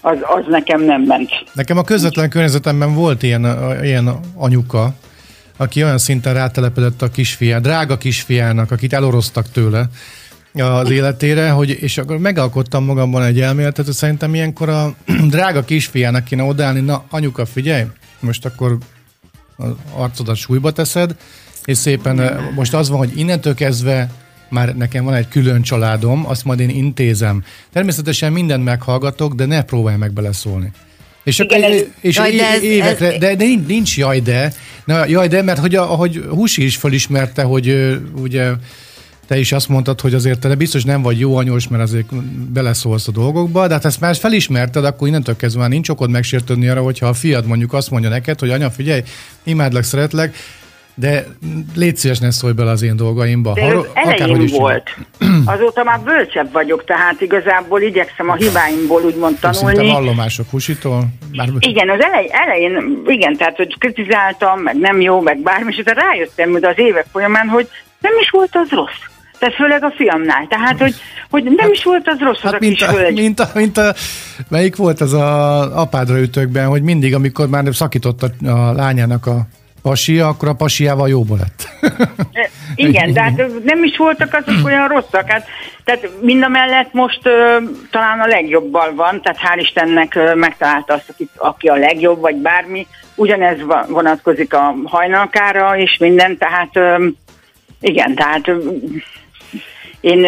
az, 0.02 0.18
az 0.22 0.44
nekem 0.48 0.82
nem 0.82 1.02
ment. 1.02 1.30
Nekem 1.54 1.78
a 1.78 1.84
közvetlen 1.84 2.30
környezetemben 2.30 2.94
volt 2.94 3.24
ilyen, 3.24 3.46
ilyen 3.82 4.10
anyuka, 4.36 4.94
aki 5.58 5.84
olyan 5.84 5.98
szinten 5.98 6.34
rátelepedett 6.34 7.02
a 7.02 7.10
kisfiá, 7.10 7.60
drága 7.60 7.98
kisfiának, 7.98 8.72
akit 8.72 8.94
eloroztak 8.94 9.52
tőle 9.52 9.86
az 10.54 10.90
életére, 10.90 11.50
hogy, 11.50 11.70
és 11.70 11.98
akkor 11.98 12.18
megalkottam 12.18 12.84
magamban 12.84 13.24
egy 13.24 13.40
elméletet, 13.40 13.86
hogy 13.86 13.94
szerintem 13.94 14.34
ilyenkor 14.36 14.70
a 14.70 14.94
drága 15.30 15.64
kisfiának 15.64 16.24
kéne 16.24 16.44
odállni, 16.44 16.80
na 16.80 17.04
anyuka, 17.10 17.46
figyelj, 17.46 17.84
most 18.20 18.46
akkor 18.46 18.78
az 19.58 19.70
arcodat 19.94 20.36
súlyba 20.36 20.72
teszed, 20.72 21.16
és 21.66 21.78
szépen 21.78 22.42
most 22.56 22.74
az 22.74 22.90
van, 22.90 22.98
hogy 22.98 23.18
innentől 23.18 23.54
kezdve 23.54 24.10
már 24.50 24.76
nekem 24.76 25.04
van 25.04 25.14
egy 25.14 25.28
külön 25.28 25.62
családom, 25.62 26.28
azt 26.28 26.46
majd 26.46 26.60
én 26.60 26.70
intézem. 26.70 27.44
Természetesen 27.74 28.32
mindent 28.32 28.64
meghallgatok, 28.64 29.34
de 29.34 29.46
ne 29.46 29.64
próbálj 29.64 29.98
meg 29.98 30.12
beleszólni. 30.12 30.72
És, 31.24 31.40
Igen, 31.40 31.64
akkor, 31.64 31.88
és 32.02 32.16
jaj, 32.16 32.32
de 32.32 32.50
ez, 32.50 32.64
évekre, 32.64 33.14
ez, 33.14 33.20
de, 33.20 33.36
de 33.36 33.46
nincs 33.68 33.98
jaj 33.98 34.20
de, 34.20 34.54
na, 34.86 35.08
jaj 35.08 35.28
de, 35.28 35.42
mert 35.42 35.60
hogy 35.60 35.76
ahogy 35.76 36.24
Husi 36.30 36.64
is 36.64 36.76
felismerte, 36.76 37.44
hogy 37.44 37.98
ugye 38.16 38.52
te 39.28 39.38
is 39.38 39.52
azt 39.52 39.70
mondtad, 39.70 40.02
hogy 40.02 40.14
azért 40.14 40.40
te 40.40 40.56
biztos 40.56 40.84
nem 40.84 41.02
vagy 41.02 41.20
jó 41.20 41.36
anyós, 41.36 41.68
mert 41.68 41.84
azért 41.84 42.16
beleszólsz 42.54 43.08
a 43.08 43.12
dolgokba, 43.12 43.68
de 43.68 43.74
hát 43.74 43.86
ezt 43.86 44.00
már 44.00 44.16
felismerted, 44.16 44.86
akkor 44.86 45.08
innentől 45.08 45.36
kezdve 45.36 45.62
már 45.62 45.70
nincs 45.70 45.90
okod 45.90 46.10
megsértődni 46.10 46.68
arra, 46.68 46.82
hogyha 46.82 47.08
a 47.08 47.14
fiad 47.14 47.46
mondjuk 47.46 47.74
azt 47.74 47.92
mondja 47.92 48.10
neked, 48.10 48.40
hogy 48.40 48.50
anya, 48.50 48.70
figyelj, 48.70 49.02
imádlak, 49.44 49.84
szeretlek, 49.84 50.36
de 51.00 51.26
légy 51.76 51.98
szíves, 51.98 52.20
ne 52.20 52.32
szólj 52.32 52.54
bele 52.54 52.72
az 52.72 52.82
én 52.82 52.96
dolgaimba. 52.96 53.54
De 53.54 53.62
Har- 53.62 53.92
elején 53.94 54.42
is 54.42 54.52
volt. 54.52 54.98
Azóta 55.46 55.84
már 55.84 56.00
bölcsebb 56.00 56.52
vagyok, 56.52 56.84
tehát 56.84 57.22
igazából 57.22 57.82
igyekszem 57.82 58.30
a 58.30 58.36
hibáimból 58.36 59.02
úgymond 59.02 59.40
tanulni. 59.40 59.78
Szinte 59.78 59.94
vallomások 59.94 60.50
husitól? 60.50 61.04
Bár... 61.36 61.50
Igen, 61.60 61.90
az 61.90 62.00
elej, 62.02 62.30
elején, 62.32 63.02
igen, 63.06 63.36
tehát 63.36 63.56
hogy 63.56 63.78
kritizáltam, 63.80 64.60
meg 64.60 64.76
nem 64.78 65.02
jó, 65.02 65.22
meg 65.22 65.38
bármi, 65.38 65.72
és 65.72 65.78
utána 65.78 66.02
rájöttem 66.02 66.52
hogy 66.52 66.64
az 66.64 66.80
évek 66.80 67.06
folyamán, 67.12 67.48
hogy 67.48 67.68
nem 68.00 68.14
is 68.22 68.30
volt 68.30 68.56
az 68.56 68.70
rossz. 68.70 69.17
Tehát 69.40 69.56
főleg 69.56 69.84
a 69.84 69.94
fiamnál. 69.96 70.48
Tehát, 70.50 70.80
hogy, 70.80 70.96
hogy 71.30 71.44
nem 71.44 71.58
hát, 71.58 71.70
is 71.70 71.84
volt 71.84 72.08
az 72.08 72.20
rossz 72.20 72.40
hát 72.42 72.54
az 72.54 72.60
mint 72.60 72.82
a, 72.82 72.90
a 72.90 73.12
mint, 73.12 73.40
a, 73.40 73.50
mint 73.54 73.78
a, 73.78 73.94
melyik 74.50 74.76
volt 74.76 75.02
az 75.02 75.14
a 75.14 75.80
apádra 75.80 76.20
ütőkben, 76.20 76.68
hogy 76.68 76.82
mindig, 76.82 77.14
amikor 77.14 77.48
már 77.48 77.64
szakított 77.72 78.24
a, 78.24 78.48
a 78.48 78.72
lányának 78.72 79.26
a 79.26 79.48
pasia, 79.82 80.28
akkor 80.28 80.48
a 80.48 80.54
pasiával 80.54 81.10
jóba 81.10 81.36
lett. 81.36 81.70
Igen, 82.76 83.14
de 83.14 83.22
hát 83.22 83.64
nem 83.64 83.84
is 83.84 83.98
voltak 83.98 84.34
azok 84.34 84.66
olyan 84.66 84.88
rosszak. 84.88 85.30
Hát, 85.32 85.48
tehát 85.84 86.10
mind 86.22 86.44
a 86.44 86.48
mellett 86.48 86.94
most 86.94 87.22
uh, 87.24 87.70
talán 87.92 88.20
a 88.20 88.28
legjobbal 88.28 88.96
van, 88.96 89.22
tehát 89.22 89.40
hál' 89.42 89.60
Istennek 89.62 90.14
uh, 90.16 90.36
megtalálta 90.36 90.94
azt, 90.94 91.10
aki, 91.10 91.30
aki 91.36 91.68
a 91.68 91.76
legjobb, 91.76 92.20
vagy 92.20 92.36
bármi. 92.36 92.88
Ugyanez 93.16 93.58
vonatkozik 93.88 94.54
a 94.54 94.76
hajnalkára 94.84 95.78
és 95.78 95.98
minden, 96.00 96.38
tehát 96.38 96.76
uh, 96.76 97.06
igen, 97.80 98.16
tehát 98.16 98.52
én 100.00 100.26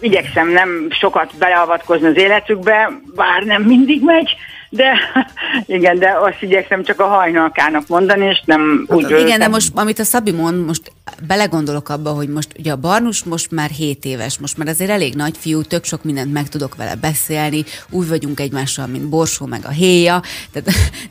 igyekszem 0.00 0.48
nem 0.48 0.86
sokat 0.90 1.32
beleavatkozni 1.38 2.06
az 2.06 2.16
életükbe, 2.16 3.00
bár 3.14 3.42
nem 3.42 3.62
mindig 3.62 4.02
megy, 4.02 4.36
de 4.74 4.92
igen, 5.76 5.98
de 5.98 6.16
azt 6.20 6.42
igyekszem 6.42 6.84
csak 6.84 7.00
a 7.00 7.06
hajnalkának 7.06 7.86
mondani, 7.88 8.26
és 8.26 8.42
nem 8.44 8.86
hát, 8.88 8.96
úgy... 8.96 9.04
Igen, 9.04 9.20
öltem. 9.20 9.38
de 9.38 9.48
most, 9.48 9.70
amit 9.74 9.98
a 9.98 10.04
Szabi 10.04 10.32
mond, 10.32 10.66
most 10.66 10.92
belegondolok 11.26 11.88
abba, 11.88 12.10
hogy 12.10 12.28
most 12.28 12.48
ugye 12.58 12.72
a 12.72 12.76
Barnus 12.76 13.24
most 13.24 13.50
már 13.50 13.70
7 13.70 14.04
éves, 14.04 14.38
most 14.38 14.56
már 14.56 14.68
azért 14.68 14.90
elég 14.90 15.14
nagy 15.14 15.36
fiú, 15.38 15.62
tök 15.62 15.84
sok 15.84 16.04
mindent 16.04 16.32
meg 16.32 16.48
tudok 16.48 16.76
vele 16.76 16.94
beszélni, 16.94 17.64
úgy 17.90 18.08
vagyunk 18.08 18.40
egymással, 18.40 18.86
mint 18.86 19.08
Borsó 19.08 19.46
meg 19.46 19.60
a 19.64 19.70
héja, 19.70 20.22
de, 20.52 20.60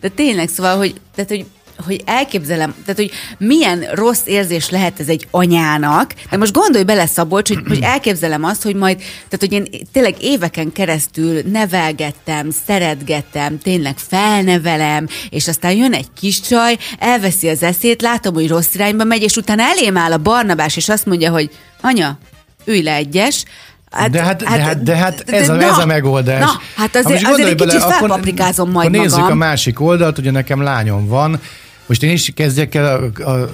de 0.01 0.09
tényleg 0.09 0.47
szóval, 0.47 0.77
hogy, 0.77 0.93
tehát, 1.15 1.29
hogy 1.29 1.45
hogy 1.77 2.01
elképzelem, 2.05 2.75
tehát 2.85 2.99
hogy 2.99 3.11
milyen 3.37 3.81
rossz 3.93 4.25
érzés 4.25 4.69
lehet 4.69 4.99
ez 4.99 5.07
egy 5.07 5.27
anyának, 5.31 6.13
de 6.29 6.37
most 6.37 6.53
gondolj 6.53 6.83
bele, 6.83 7.05
Szabolcs, 7.05 7.47
hogy, 7.47 7.59
hogy 7.67 7.79
elképzelem 7.81 8.43
azt, 8.43 8.63
hogy 8.63 8.75
majd, 8.75 8.97
tehát 8.97 9.39
hogy 9.39 9.51
én 9.51 9.67
tényleg 9.91 10.15
éveken 10.23 10.71
keresztül 10.71 11.41
nevelgettem, 11.51 12.49
szeretgettem, 12.65 13.59
tényleg 13.59 13.97
felnevelem, 13.97 15.07
és 15.29 15.47
aztán 15.47 15.75
jön 15.75 15.93
egy 15.93 16.07
kis 16.19 16.41
csaj, 16.41 16.77
elveszi 16.99 17.49
az 17.49 17.63
eszét, 17.63 18.01
látom, 18.01 18.33
hogy 18.33 18.47
rossz 18.47 18.73
irányba 18.73 19.03
megy, 19.03 19.21
és 19.21 19.35
utána 19.35 19.63
elém 19.63 19.97
áll 19.97 20.11
a 20.11 20.17
Barnabás, 20.17 20.75
és 20.75 20.89
azt 20.89 21.05
mondja, 21.05 21.31
hogy 21.31 21.49
anya, 21.81 22.17
ülj 22.65 22.81
le 22.81 22.93
egyes, 22.93 23.45
Hát, 23.93 24.09
de 24.09 24.23
hát, 24.23 24.43
hát, 24.43 24.57
de 24.57 24.63
hát, 24.63 24.83
de 24.83 24.95
hát 24.95 25.23
ez, 25.29 25.49
a, 25.49 25.53
na, 25.53 25.63
ez 25.63 25.77
a 25.77 25.85
megoldás. 25.85 26.39
Na, 26.39 26.51
hát 26.75 26.95
azért, 26.95 27.27
azért 27.27 27.49
egy 27.49 27.55
kicsit 27.55 27.79
bele, 27.79 27.95
felpaprikázom 27.95 28.71
majd 28.71 28.87
akkor 28.87 28.99
nézzük 29.01 29.19
magam. 29.19 29.41
a 29.41 29.45
másik 29.45 29.79
oldalt, 29.79 30.17
ugye 30.17 30.31
nekem 30.31 30.61
lányom 30.61 31.07
van, 31.07 31.39
most 31.85 32.03
én 32.03 32.11
is 32.11 32.31
kezdjek 32.35 32.75
el 32.75 33.11
a, 33.25 33.29
a 33.29 33.49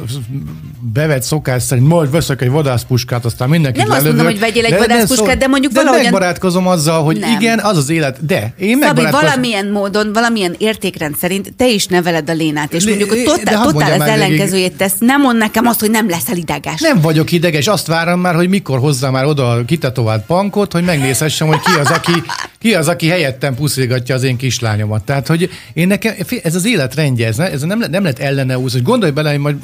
bevett 0.94 1.24
szokás 1.24 1.64
szerint, 1.64 1.88
majd 1.88 2.12
veszek 2.12 2.42
egy 2.42 2.50
vadászpuskát, 2.50 3.26
aztán 3.26 3.50
mindenki 3.50 3.80
Nem 3.80 3.92
azt 3.92 4.04
mondom, 4.04 4.26
hogy 4.26 4.40
vegyél 4.40 4.66
egy 4.66 4.78
vadászpuskát, 4.78 5.38
de 5.38 5.48
mondjuk 5.48 5.72
de 5.72 5.80
valahogyan... 5.80 6.12
megbarátkozom 6.12 6.68
azzal, 6.68 7.04
hogy 7.04 7.20
nem. 7.20 7.40
igen, 7.40 7.60
az 7.60 7.78
az 7.78 7.90
élet, 7.90 8.26
de 8.26 8.54
én 8.58 8.78
Szabi, 8.82 9.02
valamilyen 9.12 9.68
módon, 9.68 10.14
valamilyen 10.14 10.56
értékrend 10.58 11.16
szerint 11.18 11.54
te 11.58 11.70
is 11.70 11.86
neveled 11.86 12.30
a 12.30 12.34
Lénát, 12.34 12.74
és 12.74 12.86
mondjuk, 12.86 13.10
hogy 13.10 13.24
totál, 13.24 13.64
totál 13.64 14.02
az 14.02 14.08
ellenkezőjét 14.08 14.78
tesz. 14.78 14.94
Nem 15.00 15.22
mond 15.22 15.38
nekem 15.38 15.66
azt, 15.66 15.80
hogy 15.80 15.92
nem 15.92 16.10
leszel 16.10 16.38
ideges. 16.38 16.82
Nem 16.82 17.02
vagyok 17.02 17.32
ideges, 17.32 17.68
azt 17.68 17.88
várom 17.88 18.20
már, 18.20 18.36
hogy 18.36 18.50
mikor 18.50 18.80
hozzá 18.80 19.10
már 19.10 19.26
oda 19.26 19.52
a 19.52 19.66
kitetovált 19.66 20.26
pankot, 20.26 20.72
hogy 20.72 20.84
megnézhessem, 20.84 21.48
hogy 21.48 21.60
ki 21.60 21.80
az, 21.80 21.90
aki, 21.90 22.12
ki 22.60 22.74
az, 22.74 22.88
aki 22.88 23.08
helyettem 23.08 23.56
puszilgatja 23.56 24.16
az 24.16 24.24
én 24.24 24.38
kislányomat. 24.38 25.04
Tehát, 25.04 25.28
hogy 25.28 25.50
én 25.74 25.88
nekem, 25.88 26.14
ez 26.44 26.56
az 26.56 26.66
életrendje, 26.66 27.28
ez, 27.28 27.40
ez 27.40 27.62
nem, 27.62 27.84
nem 27.90 28.04
lehet 28.04 28.19
ellene 28.20 28.60
úsz, 28.60 28.74
hogy 28.74 28.84
gondolj 28.84 29.12
bele, 29.12 29.30
hogy 29.30 29.40
majd 29.40 29.56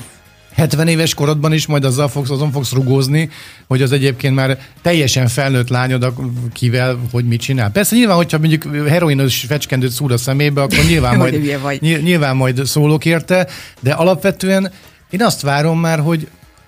70 0.56 0.88
éves 0.88 1.13
korodban 1.13 1.54
is 1.54 1.65
majd 1.65 1.86
azzal 1.86 2.08
fogsz, 2.08 2.30
azon 2.30 2.52
fogsz 2.52 2.72
rugózni, 2.72 3.30
hogy 3.68 3.82
az 3.82 3.91
egyébként 3.91 4.36
már 4.36 4.58
teljesen 4.82 5.28
felnőtt 5.28 5.70
lányod, 5.70 6.13
kivel, 6.54 7.00
hogy 7.12 7.26
mit 7.26 7.41
csinál. 7.41 7.72
Persze 7.72 7.96
nyilván, 7.96 8.15
hogyha 8.15 8.38
mondjuk 8.38 8.88
heroinos 8.88 9.46
fecskendőt 9.48 9.91
szúr 9.91 10.12
a 10.12 10.18
szemébe, 10.18 10.62
akkor 10.62 10.84
nyilván 10.89 11.18
majd, 11.18 11.82
nyilván 11.82 12.36
majd 12.36 12.65
szólok 12.65 13.06
érte, 13.06 13.48
de 13.80 13.91
alapvetően 13.91 14.72
én 15.10 15.24
azt 15.24 15.41
várom 15.41 15.80
már, 15.80 16.00
hogy 16.00 16.28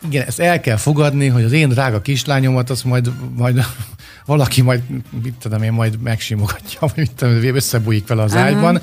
igen, 0.09 0.25
ezt 0.27 0.39
el 0.39 0.59
kell 0.59 0.77
fogadni, 0.77 1.27
hogy 1.27 1.43
az 1.43 1.51
én 1.51 1.69
drága 1.69 2.01
kislányomat, 2.01 2.69
azt 2.69 2.83
majd, 2.83 3.11
majd 3.35 3.65
valaki 4.25 4.61
majd, 4.61 4.81
mit 5.23 5.33
tudom 5.33 5.63
én, 5.63 5.71
majd 5.71 6.01
megsimogatja, 6.01 6.79
vagy 6.79 6.91
mit 6.95 7.11
tudom, 7.15 7.55
összebújik 7.55 8.07
vele 8.07 8.21
az 8.21 8.33
Aha. 8.33 8.43
ágyban. 8.43 8.81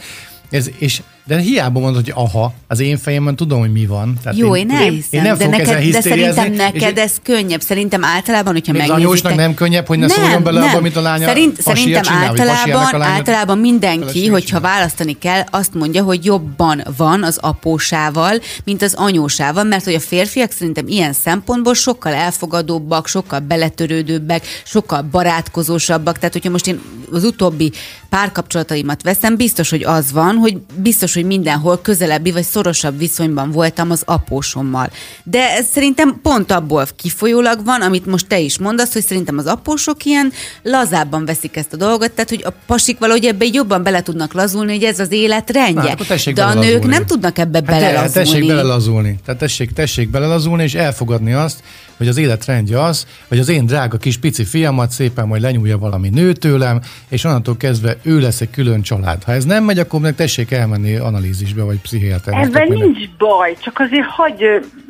Ez, 0.50 0.70
és 0.78 1.02
de 1.26 1.38
hiába 1.38 1.80
mondod, 1.80 2.04
hogy 2.04 2.12
aha, 2.16 2.54
az 2.68 2.80
én 2.80 2.96
fejemben 2.96 3.36
tudom, 3.36 3.58
hogy 3.58 3.72
mi 3.72 3.86
van. 3.86 4.18
Tehát 4.22 4.38
Jó, 4.38 4.56
én, 4.56 4.70
én 4.70 4.76
elhiszem, 4.76 5.08
én 5.10 5.22
nem 5.22 5.38
de, 5.38 5.46
neked, 5.46 5.90
de 5.90 6.00
szerintem 6.00 6.52
neked 6.52 6.98
ez 6.98 7.12
könnyebb. 7.22 7.60
Szerintem 7.60 8.04
általában, 8.04 8.52
hogyha 8.52 8.72
megnézitek... 8.72 8.98
Az 8.98 9.04
anyósnak 9.04 9.34
nem 9.34 9.54
könnyebb, 9.54 9.86
hogy 9.86 9.98
ne 9.98 10.06
nem, 10.06 10.16
szóljon 10.16 10.42
bele 10.42 10.60
nem. 10.60 10.68
abba, 10.68 10.78
amit 10.78 10.96
a 10.96 11.00
lánya 11.00 11.26
Szerint, 11.26 11.60
Szerintem 11.60 12.02
csinál, 12.02 12.24
általában, 12.24 12.98
lánya, 13.00 13.04
általában 13.04 13.58
mindenki, 13.58 14.26
hogyha 14.26 14.60
választani 14.60 15.18
kell, 15.18 15.42
azt 15.50 15.74
mondja, 15.74 16.02
hogy 16.02 16.24
jobban 16.24 16.82
van 16.96 17.22
az 17.22 17.38
apósával, 17.40 18.40
mint 18.64 18.82
az 18.82 18.94
anyósával, 18.94 19.64
mert 19.64 19.84
hogy 19.84 19.94
a 19.94 20.00
férfiak 20.00 20.50
szerintem 20.50 20.88
ilyen 20.88 21.12
szempontból 21.12 21.74
sokkal 21.74 22.12
elfogadóbbak, 22.12 23.06
sokkal 23.06 23.38
beletörődőbbek, 23.38 24.46
sokkal 24.64 25.02
barátkozósabbak. 25.02 26.18
Tehát, 26.18 26.32
hogyha 26.32 26.50
most 26.50 26.66
én 26.66 26.80
az 27.12 27.24
utóbbi 27.24 27.72
párkapcsolataimat 28.08 29.02
veszem, 29.02 29.36
biztos, 29.36 29.70
hogy 29.70 29.82
az 29.84 30.12
van, 30.12 30.36
hogy 30.36 30.56
biztos, 30.76 31.13
hogy 31.14 31.24
mindenhol 31.24 31.80
közelebbi 31.80 32.32
vagy 32.32 32.44
szorosabb 32.44 32.98
viszonyban 32.98 33.50
voltam 33.50 33.90
az 33.90 34.02
apósommal. 34.04 34.90
De 35.22 35.50
ez 35.50 35.66
szerintem 35.72 36.20
pont 36.22 36.52
abból 36.52 36.86
kifolyólag 36.96 37.64
van, 37.64 37.80
amit 37.80 38.06
most 38.06 38.26
te 38.26 38.38
is 38.38 38.58
mondasz, 38.58 38.92
hogy 38.92 39.04
szerintem 39.04 39.38
az 39.38 39.46
apósok 39.46 40.04
ilyen 40.04 40.32
lazábban 40.62 41.24
veszik 41.24 41.56
ezt 41.56 41.72
a 41.72 41.76
dolgot, 41.76 42.10
tehát 42.12 42.30
hogy 42.30 42.42
a 42.44 42.52
pasik 42.66 42.98
valahogy 42.98 43.24
ebbe 43.24 43.44
jobban 43.52 43.82
bele 43.82 44.02
tudnak 44.02 44.32
lazulni, 44.32 44.72
hogy 44.72 44.84
ez 44.84 44.98
az 44.98 45.12
élet 45.12 45.50
rendje. 45.50 45.82
Na, 45.82 46.32
De 46.34 46.44
a 46.44 46.54
nők 46.54 46.86
nem 46.86 47.06
tudnak 47.06 47.38
ebbe 47.38 47.58
hát 47.58 47.66
belelazulni. 47.66 48.28
Tessék 48.28 48.46
belelazulni. 48.46 49.18
Tehát 49.24 49.40
tessék, 49.40 49.72
tessék 49.72 50.10
belelazulni, 50.10 50.62
és 50.62 50.74
elfogadni 50.74 51.32
azt, 51.32 51.62
hogy 51.96 52.08
az 52.08 52.16
életrendje 52.16 52.82
az, 52.82 53.06
hogy 53.28 53.38
az 53.38 53.48
én 53.48 53.66
drága 53.66 53.96
kis 53.96 54.16
pici 54.16 54.44
fiamat 54.44 54.90
szépen 54.90 55.26
majd 55.26 55.42
lenyúlja 55.42 55.78
valami 55.78 56.08
nő 56.08 56.32
tőlem, 56.32 56.80
és 57.08 57.24
onnantól 57.24 57.56
kezdve 57.56 57.96
ő 58.02 58.20
lesz 58.20 58.40
egy 58.40 58.50
külön 58.50 58.82
család. 58.82 59.22
Ha 59.22 59.32
ez 59.32 59.44
nem 59.44 59.64
megy, 59.64 59.78
akkor 59.78 60.00
meg 60.00 60.14
tessék 60.14 60.50
elmenni 60.50 60.96
analízisbe, 61.04 61.62
vagy 61.62 61.80
pszichiáternek. 61.80 62.44
Ebben 62.44 62.68
nincs 62.68 63.08
baj, 63.18 63.56
csak 63.62 63.78
azért 63.78 64.06
hagy, 64.06 64.44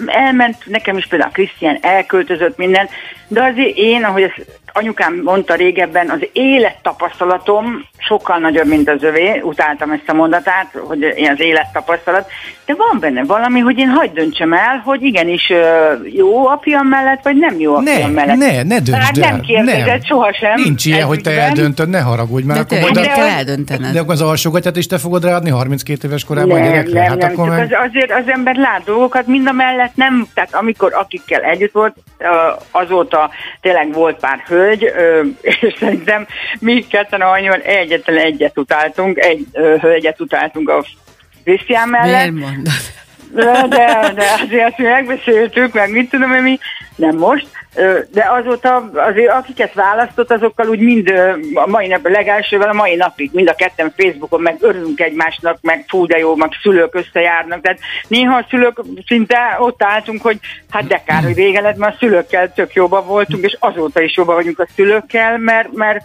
elment, 0.07 0.57
nekem 0.67 0.97
is 0.97 1.07
például 1.07 1.31
Krisztián 1.31 1.79
elköltözött 1.81 2.57
minden, 2.57 2.89
de 3.29 3.43
azért 3.43 3.77
én, 3.77 4.05
ahogy 4.05 4.23
ezt 4.23 4.63
anyukám 4.77 5.21
mondta 5.25 5.55
régebben, 5.55 6.11
az 6.11 6.29
élettapasztalatom 6.33 7.87
sokkal 7.99 8.39
nagyobb, 8.39 8.67
mint 8.67 8.89
az 8.89 9.03
övé, 9.03 9.41
utáltam 9.43 9.91
ezt 9.91 10.09
a 10.09 10.13
mondatát, 10.13 10.67
hogy 10.87 11.03
én 11.17 11.31
az 11.31 11.41
élettapasztalat, 11.41 12.31
de 12.67 12.75
van 12.75 13.01
benne 13.01 13.25
valami, 13.25 13.61
hogy 13.61 13.79
én 13.79 13.89
hagyd 13.89 14.15
döntsem 14.15 14.53
el, 14.53 14.83
hogy 14.85 15.03
igenis 15.03 15.53
jó 16.05 16.47
apjam 16.47 16.87
mellett, 16.87 17.23
vagy 17.23 17.37
nem 17.37 17.61
jó 17.61 17.75
apjam 17.75 18.13
ne, 18.13 18.25
mellett. 18.25 18.37
Ne, 18.37 18.63
ne 18.63 18.79
döntsd 18.81 19.03
hát 19.03 19.17
nem 19.17 19.41
kérdezett 19.41 20.07
sohasem. 20.07 20.61
Nincs 20.61 20.85
ilyen, 20.87 21.07
hogy 21.07 21.21
te 21.21 21.31
eldöntöd, 21.31 21.89
ne 21.89 22.01
haragudj, 22.01 22.47
mert 22.47 22.69
de 22.69 22.77
akkor 22.77 22.91
majd 22.91 23.07
kell 23.07 23.27
eldöntened. 23.27 23.93
De 23.93 24.01
akkor 24.01 24.13
az 24.13 24.23
alsógatját 24.23 24.77
is 24.77 24.87
te 24.87 24.99
fogod 24.99 25.25
ráadni 25.25 25.51
32 25.51 26.09
éves 26.09 26.25
korában 26.25 26.59
nem, 26.59 26.63
a 26.63 26.71
gyerekre. 26.71 27.01
Nem, 27.01 27.09
hát 27.09 27.19
nem, 27.19 27.33
akkor 27.33 27.49
meg... 27.49 27.61
az, 27.61 27.89
azért 27.89 28.13
az 28.13 28.25
ember 28.27 28.57
lát 28.57 28.85
dolgokat, 28.85 29.27
mind 29.27 29.47
a 29.49 29.53
mellett 29.53 29.95
nem, 29.95 30.27
tehát 30.35 30.55
amikor 30.55 30.95
akikkel 30.95 31.41
együtt 31.41 31.73
volt, 31.73 31.95
azóta 32.71 33.31
tényleg 33.61 33.93
volt 33.93 34.17
pár 34.17 34.43
hölgy, 34.47 34.64
és 35.41 35.75
szerintem 35.79 36.27
mi 36.61 36.87
ketten 36.87 37.21
a 37.21 37.37
egyetlen 37.63 38.19
egyet 38.19 38.59
utáltunk, 38.59 39.19
egy 39.19 39.47
hölgyet 39.81 40.21
utáltunk 40.21 40.69
a 40.69 40.85
Krisztián 41.45 41.89
mellett. 41.89 42.31
Miért 42.31 42.53
mondod? 42.55 42.73
De, 43.35 43.67
de, 43.69 44.13
de 44.15 44.41
azért 44.43 44.79
mi 44.79 44.85
megbeszéltük, 44.85 45.73
meg 45.73 45.91
mit 45.91 46.11
tudom 46.11 46.33
én 46.33 46.43
mi, 46.43 46.59
nem 46.97 47.17
most, 47.17 47.47
de 48.11 48.27
azóta 48.31 48.91
azért 48.95 49.33
akiket 49.33 49.75
választott, 49.75 50.31
azokkal 50.31 50.69
úgy 50.69 50.79
mind 50.79 51.09
a 51.55 51.67
mai 51.67 51.87
nap, 51.87 52.09
legelsővel 52.09 52.69
a 52.69 52.73
mai 52.73 52.95
napig, 52.95 53.31
mind 53.33 53.49
a 53.49 53.55
ketten 53.55 53.93
Facebookon 53.97 54.41
meg 54.41 54.57
örülünk 54.61 55.01
egymásnak, 55.01 55.59
meg 55.63 55.85
fú 55.89 56.07
de 56.07 56.19
jó, 56.19 56.37
meg 56.37 56.51
szülők 56.63 56.95
összejárnak, 56.95 57.61
tehát 57.61 57.79
néha 58.09 58.37
a 58.37 58.47
szülők 58.51 58.81
szinte 59.07 59.57
ott 59.59 59.83
álltunk, 59.83 60.23
hogy 60.23 60.39
hát 60.71 60.87
de 60.87 61.03
kár, 61.07 61.23
hogy 61.23 61.35
vége 61.35 61.61
lett, 61.61 61.77
mert 61.77 61.95
a 61.95 61.97
szülőkkel 61.99 62.53
tök 62.53 62.73
jóban 62.73 63.07
voltunk, 63.07 63.45
és 63.45 63.57
azóta 63.61 64.01
is 64.01 64.17
jobban 64.17 64.35
vagyunk 64.35 64.59
a 64.59 64.67
szülőkkel, 64.75 65.39
mert, 65.39 65.73
mert 65.73 66.05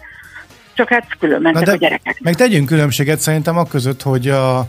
csak 0.74 0.88
hát 0.88 1.06
külön 1.18 1.40
mentek 1.40 1.64
de, 1.64 1.72
a 1.72 1.76
gyerekek. 1.76 2.20
Meg 2.20 2.34
tegyünk 2.34 2.66
különbséget 2.66 3.18
szerintem 3.18 3.58
a 3.58 3.64
között, 3.64 4.02
hogy 4.02 4.28
a 4.28 4.66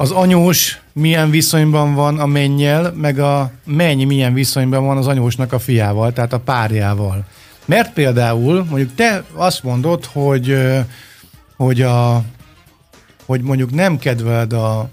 az 0.00 0.10
anyós 0.10 0.80
milyen 0.92 1.30
viszonyban 1.30 1.94
van 1.94 2.18
a 2.18 2.26
mennyel, 2.26 2.92
meg 2.96 3.18
a 3.18 3.50
menny 3.64 4.06
milyen 4.06 4.34
viszonyban 4.34 4.84
van 4.84 4.96
az 4.96 5.06
anyósnak 5.06 5.52
a 5.52 5.58
fiával, 5.58 6.12
tehát 6.12 6.32
a 6.32 6.38
párjával. 6.38 7.24
Mert 7.64 7.92
például, 7.92 8.66
mondjuk 8.68 8.94
te 8.94 9.24
azt 9.32 9.62
mondod, 9.62 10.04
hogy, 10.04 10.56
hogy, 11.56 11.82
a, 11.82 12.22
hogy 13.24 13.40
mondjuk 13.40 13.70
nem 13.74 13.98
kedveled 13.98 14.52
a, 14.52 14.88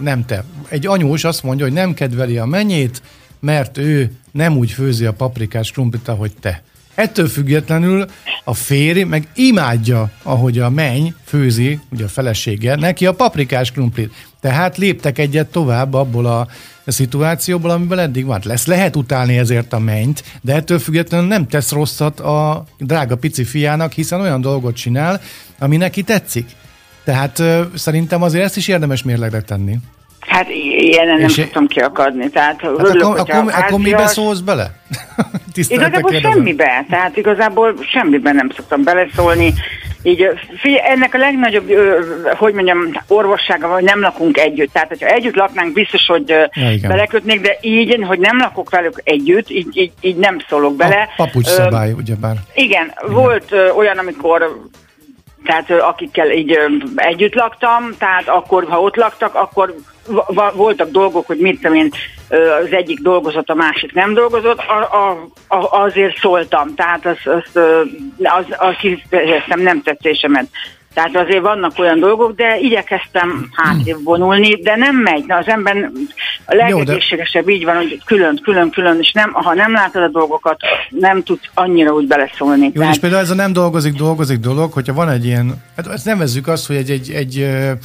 nem 0.00 0.24
te, 0.24 0.44
egy 0.68 0.86
anyós 0.86 1.24
azt 1.24 1.42
mondja, 1.42 1.64
hogy 1.64 1.74
nem 1.74 1.94
kedveli 1.94 2.38
a 2.38 2.44
mennyét, 2.44 3.02
mert 3.40 3.78
ő 3.78 4.12
nem 4.30 4.56
úgy 4.56 4.70
főzi 4.70 5.04
a 5.04 5.12
paprikás 5.12 5.70
krumplit, 5.70 6.08
ahogy 6.08 6.32
te. 6.40 6.62
Ettől 6.94 7.28
függetlenül 7.28 8.06
a 8.44 8.54
férj 8.54 9.02
meg 9.02 9.28
imádja, 9.34 10.10
ahogy 10.22 10.58
a 10.58 10.70
menny 10.70 11.08
főzi, 11.24 11.80
ugye 11.92 12.04
a 12.04 12.08
felesége, 12.08 12.76
neki 12.76 13.06
a 13.06 13.14
paprikás 13.14 13.72
krumplit. 13.72 14.12
Tehát 14.46 14.76
léptek 14.76 15.18
egyet 15.18 15.46
tovább 15.46 15.94
abból 15.94 16.26
a 16.26 16.46
szituációból, 16.86 17.70
amiben 17.70 17.98
eddig 17.98 18.26
van. 18.26 18.40
Lesz, 18.44 18.66
lehet 18.66 18.96
utálni 18.96 19.38
ezért 19.38 19.72
a 19.72 19.78
mennyt, 19.78 20.22
de 20.42 20.54
ettől 20.54 20.78
függetlenül 20.78 21.26
nem 21.26 21.46
tesz 21.48 21.72
rosszat 21.72 22.20
a 22.20 22.64
drága 22.78 23.16
pici 23.16 23.44
fiának, 23.44 23.92
hiszen 23.92 24.20
olyan 24.20 24.40
dolgot 24.40 24.76
csinál, 24.76 25.20
ami 25.58 25.76
neki 25.76 26.02
tetszik. 26.02 26.46
Tehát 27.04 27.38
ö, 27.38 27.62
szerintem 27.74 28.22
azért 28.22 28.44
ezt 28.44 28.56
is 28.56 28.68
érdemes 28.68 29.02
mérlegre 29.02 29.40
tenni. 29.40 29.76
Hát 30.20 30.46
ilyen 30.80 31.18
nem 31.18 31.28
szoktam 31.28 31.66
kiakadni. 31.66 32.30
Tehát 32.30 32.60
hát 32.60 32.70
örülök, 32.78 33.02
akkor, 33.02 33.18
akkor, 33.18 33.52
akkor 33.54 33.78
mibe 33.78 34.06
szólsz 34.06 34.40
bele? 34.40 34.70
igazából 35.54 36.10
kérdezem. 36.10 36.32
semmibe. 36.36 36.86
Tehát 36.90 37.16
igazából 37.16 37.74
semmiben 37.92 38.34
nem 38.34 38.50
szoktam 38.56 38.84
beleszólni. 38.84 39.54
Így, 40.06 40.28
figyelj, 40.56 40.90
ennek 40.90 41.14
a 41.14 41.18
legnagyobb, 41.18 41.72
hogy 42.36 42.54
mondjam, 42.54 42.78
orvossága, 43.08 43.66
hogy 43.66 43.82
nem 43.82 44.00
lakunk 44.00 44.38
együtt. 44.38 44.72
Tehát, 44.72 44.88
hogyha 44.88 45.06
együtt 45.06 45.34
laknánk, 45.34 45.72
biztos, 45.72 46.06
hogy 46.06 46.28
ja, 46.28 46.88
belekötnék, 46.88 47.40
de 47.40 47.56
így, 47.60 48.04
hogy 48.06 48.18
nem 48.18 48.38
lakok 48.38 48.70
velük 48.70 49.00
együtt, 49.04 49.50
így, 49.50 49.76
így, 49.76 49.92
így 50.00 50.16
nem 50.16 50.38
szólok 50.48 50.76
bele. 50.76 51.08
A 51.16 51.22
papucs 51.24 51.46
szabály, 51.46 51.92
ugyebár. 51.92 52.36
Igen, 52.54 52.76
igen, 52.76 53.12
volt 53.12 53.54
olyan, 53.76 53.98
amikor 53.98 54.60
tehát 55.44 55.70
akikkel 55.70 56.30
így 56.30 56.58
együtt 56.94 57.34
laktam, 57.34 57.94
tehát 57.98 58.28
akkor, 58.28 58.64
ha 58.68 58.80
ott 58.80 58.96
laktak, 58.96 59.34
akkor 59.34 59.74
voltak 60.54 60.90
dolgok, 60.90 61.26
hogy 61.26 61.38
mit 61.38 61.60
tudom 61.60 61.76
én, 61.76 61.90
az 62.28 62.70
egyik 62.70 63.00
dolgozott, 63.00 63.48
a 63.48 63.54
másik 63.54 63.92
nem 63.92 64.14
dolgozott, 64.14 64.58
a, 64.58 64.96
a, 64.96 65.28
a, 65.56 65.82
azért 65.84 66.18
szóltam, 66.18 66.74
tehát 66.74 67.06
az, 67.06 67.16
az, 67.24 67.62
az, 68.22 68.44
az 68.56 68.74
kifejeztem 68.78 69.60
nem 69.60 69.82
tetszésemet. 69.82 70.46
Tehát 70.94 71.16
azért 71.16 71.40
vannak 71.40 71.78
olyan 71.78 71.98
dolgok, 71.98 72.36
de 72.36 72.58
igyekeztem 72.58 73.48
hátrébb 73.52 74.04
vonulni, 74.04 74.54
de 74.62 74.76
nem 74.76 74.96
megy. 74.96 75.24
Na, 75.26 75.36
az 75.36 75.48
ember 75.48 75.90
a 76.44 76.54
legegészségesebb 76.54 77.48
így 77.48 77.64
van, 77.64 77.76
hogy 77.76 78.00
külön, 78.04 78.40
külön, 78.42 78.70
külön, 78.70 78.98
és 79.00 79.12
nem, 79.12 79.32
ha 79.32 79.54
nem 79.54 79.72
látod 79.72 80.02
a 80.02 80.08
dolgokat, 80.08 80.56
nem 80.90 81.22
tudsz 81.22 81.48
annyira 81.54 81.92
úgy 81.92 82.06
beleszólni. 82.06 82.64
Jó, 82.64 82.70
Tehát... 82.70 82.94
és 82.94 83.00
például 83.00 83.22
ez 83.22 83.30
a 83.30 83.34
nem 83.34 83.52
dolgozik, 83.52 83.92
dolgozik 83.92 84.38
dolog, 84.38 84.72
hogyha 84.72 84.94
van 84.94 85.08
egy 85.08 85.24
ilyen, 85.24 85.62
hát 85.76 85.86
ezt 85.86 86.04
nevezzük 86.04 86.48
azt, 86.48 86.66
hogy 86.66 86.76
egy, 86.76 86.90
egy, 86.90 87.10
egy, 87.10 87.40
egy, 87.40 87.78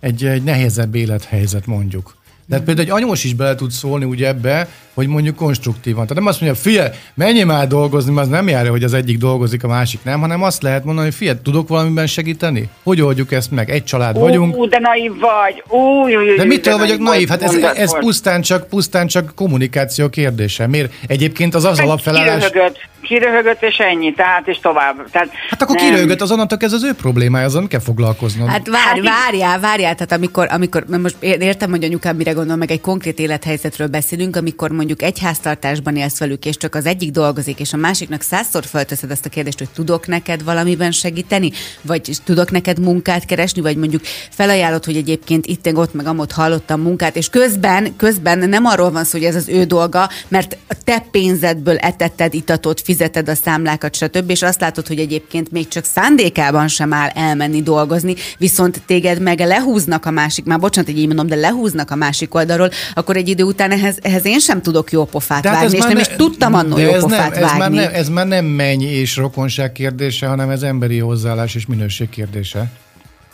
egy 0.00 0.42
nehezebb 0.42 0.94
élethelyzet 0.94 1.66
mondjuk. 1.66 2.16
De 2.46 2.56
hát 2.56 2.64
például 2.64 2.86
egy 2.86 3.02
anyós 3.02 3.24
is 3.24 3.34
bele 3.34 3.54
tud 3.54 3.70
szólni 3.70 4.04
ugye 4.04 4.26
ebbe, 4.26 4.68
hogy 4.98 5.06
mondjuk 5.06 5.36
konstruktívan. 5.36 6.06
Tehát 6.06 6.22
nem 6.22 6.26
azt 6.26 6.40
mondja, 6.40 6.60
fia, 6.60 6.90
menj 7.14 7.42
már 7.42 7.66
dolgozni, 7.66 8.12
mert 8.12 8.26
az 8.26 8.32
nem 8.32 8.48
jár, 8.48 8.68
hogy 8.68 8.82
az 8.82 8.94
egyik 8.94 9.18
dolgozik, 9.18 9.64
a 9.64 9.68
másik 9.68 10.00
nem, 10.02 10.20
hanem 10.20 10.42
azt 10.42 10.62
lehet 10.62 10.84
mondani, 10.84 11.06
hogy 11.06 11.16
fia, 11.16 11.42
tudok 11.42 11.68
valamiben 11.68 12.06
segíteni? 12.06 12.68
Hogy 12.82 13.00
oldjuk 13.00 13.32
ezt 13.32 13.50
meg? 13.50 13.70
Egy 13.70 13.84
család 13.84 14.16
ó, 14.16 14.20
vagyunk. 14.20 14.56
Ó, 14.56 14.66
de 14.66 14.78
naív 14.78 15.12
vagy. 15.18 15.62
Ó, 15.70 16.08
jó, 16.08 16.20
jó, 16.20 16.34
de 16.34 16.44
mitől 16.44 16.74
de 16.74 16.80
vagyok 16.80 16.98
naív? 16.98 17.28
Hát 17.28 17.42
ez, 17.42 17.54
ez 17.54 17.98
pusztán, 17.98 18.42
csak, 18.42 18.68
pusztán 18.68 19.06
csak 19.06 19.32
kommunikáció 19.34 20.08
kérdése. 20.08 20.66
Miért? 20.66 20.92
Egyébként 21.06 21.54
az 21.54 21.64
az 21.64 21.80
alapfelállás... 21.80 22.44
Kiröhögött, 22.44 22.78
kiröhögött 23.02 23.62
és 23.62 23.76
ennyi, 23.76 24.12
tehát 24.12 24.48
és 24.48 24.58
tovább. 24.62 25.10
Tehát 25.10 25.28
hát 25.50 25.62
akkor 25.62 25.76
nem. 25.76 25.84
kiröhögött, 25.84 26.20
az 26.20 26.30
onnantól 26.30 26.58
ez 26.60 26.72
az 26.72 26.84
ő 26.84 26.92
problémája, 26.92 27.44
azon 27.44 27.66
kell 27.66 27.80
foglalkoznod. 27.80 28.48
Hát 28.48 28.68
várj, 28.68 29.06
hát 29.06 29.14
várjál, 29.14 29.60
várjál, 29.60 29.94
tehát 29.94 30.12
amikor, 30.12 30.46
amikor 30.50 30.84
most 31.02 31.16
értem, 31.20 31.70
hogy 31.70 31.84
anyukám 31.84 32.16
mire 32.16 32.32
gondol, 32.32 32.56
meg 32.56 32.70
egy 32.70 32.80
konkrét 32.80 33.18
élethelyzetről 33.18 33.88
beszélünk, 33.88 34.36
amikor 34.36 34.70
mondjuk 34.70 34.87
egy 34.96 35.18
háztartás 35.18 35.78
lakásban 35.78 35.96
élsz 35.96 36.18
velük, 36.18 36.44
és 36.44 36.56
csak 36.56 36.74
az 36.74 36.86
egyik 36.86 37.10
dolgozik, 37.10 37.60
és 37.60 37.72
a 37.72 37.76
másiknak 37.76 38.22
százszor 38.22 38.64
fölteszed 38.64 39.10
ezt 39.10 39.26
a 39.26 39.28
kérdést, 39.28 39.58
hogy 39.58 39.68
tudok 39.74 40.06
neked 40.06 40.44
valamiben 40.44 40.92
segíteni, 40.92 41.52
vagy 41.82 42.10
tudok 42.24 42.50
neked 42.50 42.80
munkát 42.80 43.24
keresni, 43.24 43.60
vagy 43.60 43.76
mondjuk 43.76 44.02
felajánlod, 44.30 44.84
hogy 44.84 44.96
egyébként 44.96 45.46
itt, 45.46 45.76
ott, 45.76 45.94
meg 45.94 46.06
amott 46.06 46.32
hallottam 46.32 46.80
munkát, 46.80 47.16
és 47.16 47.28
közben, 47.28 47.96
közben 47.96 48.48
nem 48.48 48.64
arról 48.64 48.90
van 48.90 49.04
szó, 49.04 49.18
hogy 49.18 49.26
ez 49.26 49.34
az 49.34 49.48
ő 49.48 49.64
dolga, 49.64 50.08
mert 50.28 50.56
a 50.68 50.74
te 50.84 51.04
pénzedből 51.10 51.76
etetted, 51.76 52.34
itatot, 52.34 52.80
fizeted 52.80 53.28
a 53.28 53.34
számlákat, 53.34 53.94
stb. 53.94 54.30
És 54.30 54.42
azt 54.42 54.60
látod, 54.60 54.86
hogy 54.86 54.98
egyébként 54.98 55.50
még 55.50 55.68
csak 55.68 55.84
szándékában 55.84 56.68
sem 56.68 56.92
áll 56.92 57.08
elmenni 57.08 57.62
dolgozni, 57.62 58.14
viszont 58.38 58.82
téged 58.86 59.20
meg 59.20 59.38
lehúznak 59.38 60.06
a 60.06 60.10
másik, 60.10 60.44
már 60.44 60.58
bocsánat, 60.58 60.90
hogy 60.90 60.98
így 60.98 61.06
mondom, 61.06 61.26
de 61.26 61.34
lehúznak 61.34 61.90
a 61.90 61.94
másik 61.94 62.34
oldalról, 62.34 62.70
akkor 62.94 63.16
egy 63.16 63.28
idő 63.28 63.42
után 63.42 63.70
ehhez, 63.70 63.98
ehhez 64.02 64.26
én 64.26 64.38
sem 64.38 64.62
tudok 64.62 64.77
jó 64.90 65.04
pofát 65.04 65.44
vágni, 65.44 65.76
és 65.76 65.82
nem 65.82 65.92
ne, 65.92 66.00
is 66.00 66.06
tudtam 66.06 66.54
annól 66.54 66.80
jó 66.80 66.92
ez 66.92 67.02
pofát 67.02 67.34
nem, 67.34 67.42
ez 67.42 67.50
vágni. 67.50 67.76
Már 67.76 67.84
nem, 67.84 67.94
ez 67.94 68.08
már 68.08 68.26
nem 68.26 68.44
menny 68.44 68.82
és 68.82 69.16
rokonság 69.16 69.72
kérdése, 69.72 70.26
hanem 70.26 70.50
ez 70.50 70.62
emberi 70.62 70.98
hozzáállás 70.98 71.54
és 71.54 71.66
minőség 71.66 72.08
kérdése. 72.08 72.70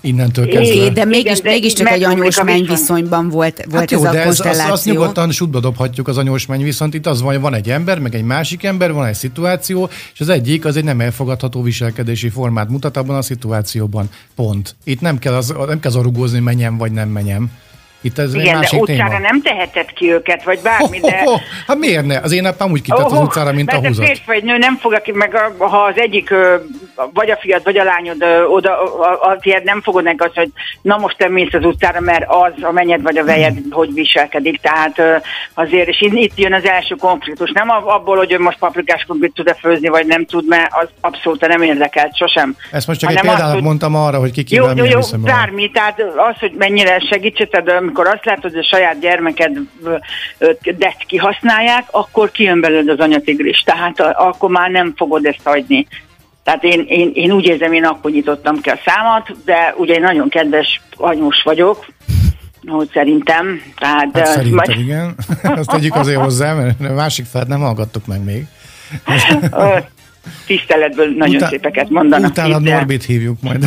Innentől 0.05 0.49
kezdve. 0.49 0.85
É, 0.85 0.89
de 0.89 1.05
mégis, 1.05 1.39
Igen, 1.39 1.53
mégiscsak 1.53 1.89
egy 1.89 2.03
anyós 2.03 2.43
menny 2.43 2.65
viszonyban 2.67 3.29
volt, 3.29 3.65
volt 3.65 3.75
hát 3.81 3.91
jó, 3.91 3.99
ez 3.99 4.05
a 4.05 4.13
de 4.13 4.23
ez, 4.23 4.41
azt, 4.41 4.71
azt 4.71 4.85
nyugodtan 4.85 5.31
sútba 5.31 5.61
dobhatjuk 5.61 6.09
az 6.09 6.17
anyós 6.17 6.47
menny, 6.47 6.63
viszont 6.63 6.95
itt 6.95 7.07
az 7.07 7.21
van, 7.21 7.33
hogy 7.33 7.41
van 7.41 7.55
egy 7.55 7.71
ember, 7.71 7.99
meg 7.99 8.15
egy 8.15 8.23
másik 8.23 8.65
ember, 8.65 8.93
van 8.93 9.07
egy 9.07 9.15
szituáció, 9.15 9.89
és 10.15 10.21
az 10.21 10.29
egyik 10.29 10.65
az 10.65 10.77
egy 10.77 10.85
nem 10.85 11.01
elfogadható 11.01 11.63
viselkedési 11.63 12.29
formát 12.29 12.69
mutat 12.69 12.97
abban 12.97 13.17
a 13.17 13.23
szituációban. 13.23 14.09
Pont. 14.35 14.75
Itt 14.85 15.01
nem 15.01 15.19
kell 15.19 15.35
az, 15.35 15.55
nem 15.67 15.81
kell 15.81 15.91
az 15.91 16.03
rugózni, 16.03 16.39
menjem 16.39 16.77
vagy 16.77 16.93
nem 16.93 17.09
menjem. 17.09 17.51
Itt 18.05 18.19
ez 18.19 18.35
Igen, 18.35 18.61
de 18.61 18.69
utcára 18.79 19.09
téma. 19.09 19.19
nem 19.19 19.43
teheted 19.43 19.93
ki 19.93 20.13
őket, 20.13 20.45
vagy 20.45 20.61
bármi, 20.63 21.01
de... 21.01 21.23
Oh, 21.25 21.33
oh, 21.33 21.41
hát 21.67 21.79
miért 21.79 22.05
ne? 22.05 22.19
Az 22.19 22.33
én 22.33 22.45
apám 22.45 22.71
úgy 22.71 22.83
kitett 22.83 23.07
oh, 23.07 23.13
az 23.13 23.19
utcára, 23.19 23.53
mint 23.53 23.73
a 23.73 23.77
húzat. 23.77 24.07
Mert 24.07 24.25
vagy 24.27 24.43
nő 24.43 24.59
nem 24.59 24.79
ki, 25.03 25.13
meg 25.13 25.35
a, 25.35 25.67
ha 25.67 25.79
az 25.79 25.95
egyik, 25.97 26.35
vagy 27.13 27.31
a 27.31 27.37
fiad, 27.37 27.65
vagy 27.65 27.79
a 27.79 27.85
lányod 27.85 28.25
oda, 28.49 28.83
a, 28.83 29.31
a 29.31 29.37
fiad 29.41 29.65
nem 29.65 29.83
fogod 29.83 30.03
neki 30.03 30.23
azt, 30.23 30.35
hogy 30.35 30.51
na 30.83 30.97
most 30.97 31.17
te 31.17 31.29
mész 31.29 31.53
az 31.53 31.65
utcára, 31.65 32.01
mert 32.01 32.25
az 32.29 32.53
a 32.63 32.73
menyed 32.73 33.03
vagy 33.03 33.19
a 33.19 33.25
vejed, 33.25 33.57
hmm. 33.57 33.71
hogy 33.71 33.93
viselkedik. 33.95 34.61
Tehát 34.61 35.01
azért, 35.55 35.89
és 35.89 36.01
itt 36.01 36.39
jön 36.39 36.53
az 36.53 36.65
első 36.65 36.95
konfliktus. 36.95 37.53
Nem 37.53 37.71
abból, 37.71 38.17
hogy 38.17 38.37
most 38.39 38.59
paprikás 38.59 39.03
krumplit 39.03 39.35
tud-e 39.35 39.55
főzni, 39.55 39.89
vagy 39.89 40.07
nem 40.07 40.25
tud, 40.25 40.49
mert 40.49 40.71
az 40.81 40.89
abszolút 41.01 41.47
nem 41.47 41.63
érdekelt 41.63 42.17
sosem. 42.17 42.57
Ezt 42.71 42.87
most 42.87 43.01
csak 43.01 43.11
egy 43.11 43.21
példának 43.21 43.61
mondtam 43.61 43.95
arra, 43.95 44.19
hogy 44.19 44.33
ki 44.33 44.43
kivel 44.43 44.75
jó, 44.77 44.85
jó, 44.85 44.91
jó, 44.91 45.19
bármi, 45.19 45.71
tehát 45.71 46.01
az, 46.01 46.39
hogy 46.41 46.53
mennyire 46.59 46.99
segítseted, 46.99 47.69
amikor 47.95 48.15
azt 48.15 48.25
látod, 48.25 48.51
hogy 48.51 48.61
a 48.61 48.77
saját 48.77 49.01
gyermeked 49.01 49.59
de 50.77 50.95
kihasználják, 51.07 51.85
akkor 51.91 52.31
kijön 52.31 52.61
belőled 52.61 52.89
az 52.89 52.99
anyatigris. 52.99 53.61
Tehát 53.61 54.01
akkor 54.01 54.51
már 54.51 54.71
nem 54.71 54.93
fogod 54.97 55.25
ezt 55.25 55.41
hagyni. 55.45 55.87
Tehát 56.43 56.65
én, 56.65 56.85
én, 56.89 57.11
én 57.15 57.33
úgy 57.33 57.45
érzem, 57.45 57.73
én 57.73 57.85
akkor 57.85 58.11
nyitottam 58.11 58.61
ki 58.61 58.71
a 58.71 58.79
számat, 58.85 59.45
de 59.45 59.75
ugye 59.77 59.95
én 59.95 60.01
nagyon 60.01 60.29
kedves 60.29 60.81
anyós 60.97 61.43
vagyok, 61.43 61.87
hogy 62.67 62.91
szerintem. 62.93 63.61
Tehát, 63.79 64.09
hát 64.13 64.27
szerintem 64.27 64.55
majd... 64.55 64.79
igen. 64.79 65.15
Azt 65.59 65.71
tegyük 65.71 65.95
azért 65.95 66.21
hozzá, 66.21 66.55
mert 66.55 66.81
a 66.81 66.93
másik 66.93 67.25
felet 67.27 67.49
nem 67.49 67.61
hallgattuk 67.61 68.07
meg 68.07 68.25
még. 68.25 68.45
Tiszteletből 70.47 71.15
nagyon 71.17 71.37
Utá- 71.37 71.49
szépeket 71.49 71.89
mondanak. 71.89 72.31
Utána 72.31 72.59
Norbit 72.59 73.05
hívjuk 73.05 73.43
majd. 73.43 73.65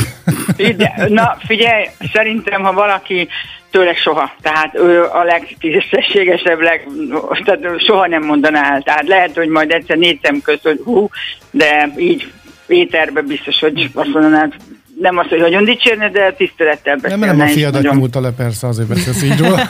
Ide, 0.58 1.06
na 1.08 1.38
figyelj, 1.46 1.86
szerintem 2.14 2.64
ha 2.64 2.74
valaki 2.74 3.28
tőle 3.72 3.96
soha. 3.96 4.36
Tehát 4.42 4.76
ő 4.76 5.04
a 5.04 5.24
legtisztességesebb, 5.24 6.60
leg, 6.60 6.88
tehát 7.46 7.80
soha 7.80 8.08
nem 8.08 8.24
mondaná 8.24 8.74
el. 8.74 8.82
Tehát 8.82 9.08
lehet, 9.08 9.36
hogy 9.36 9.48
majd 9.48 9.72
egyszer 9.72 9.98
négy 9.98 10.20
szem 10.22 10.42
közt, 10.42 10.64
hogy 10.64 10.82
hú, 10.84 11.10
de 11.52 11.94
így 11.98 12.32
éterben 12.68 13.26
biztos, 13.26 13.60
hogy 13.60 13.90
azt 13.94 14.14
mondanád, 14.14 14.54
nem 15.00 15.18
azt, 15.18 15.30
hogy 15.30 15.40
nagyon 15.40 15.64
dicsérne, 15.64 16.10
de 16.10 16.34
tisztelettel 16.38 16.96
beszélne. 16.96 17.26
Nem, 17.26 17.38
nem 17.38 17.48
a 17.48 17.50
fiadat 17.50 17.82
nagyon... 17.82 17.98
nyúlta 17.98 18.20
le, 18.20 18.32
persze, 18.32 18.68
azért 18.68 18.88
beszélsz 18.88 19.24
így 19.24 19.40
róla. 19.40 19.70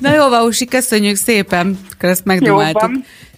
Na 0.00 0.14
jó, 0.14 0.28
Vausi, 0.28 0.66
köszönjük 0.66 1.16
szépen, 1.16 1.78
akkor 1.92 2.08
ezt 2.08 2.24
megdumáltuk. 2.24 2.90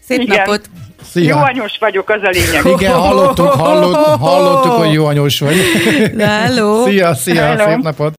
Szép 0.04 0.20
Igen. 0.20 0.36
napot! 0.36 0.70
Szia. 1.10 1.28
Jó 1.28 1.36
anyós 1.42 1.76
vagyok, 1.80 2.08
az 2.08 2.20
a 2.22 2.28
lényeg. 2.28 2.80
Igen, 2.80 2.92
hallottuk, 2.94 3.46
hallottuk, 3.46 4.20
hallottuk 4.20 4.72
hogy 4.72 4.92
jó 4.98 5.06
anyós 5.06 5.40
vagy. 5.40 5.56
Hello. 6.18 6.84
Szia, 6.84 7.14
szia, 7.14 7.42
Hello. 7.42 7.64
szép 7.64 7.82
napot. 7.82 8.08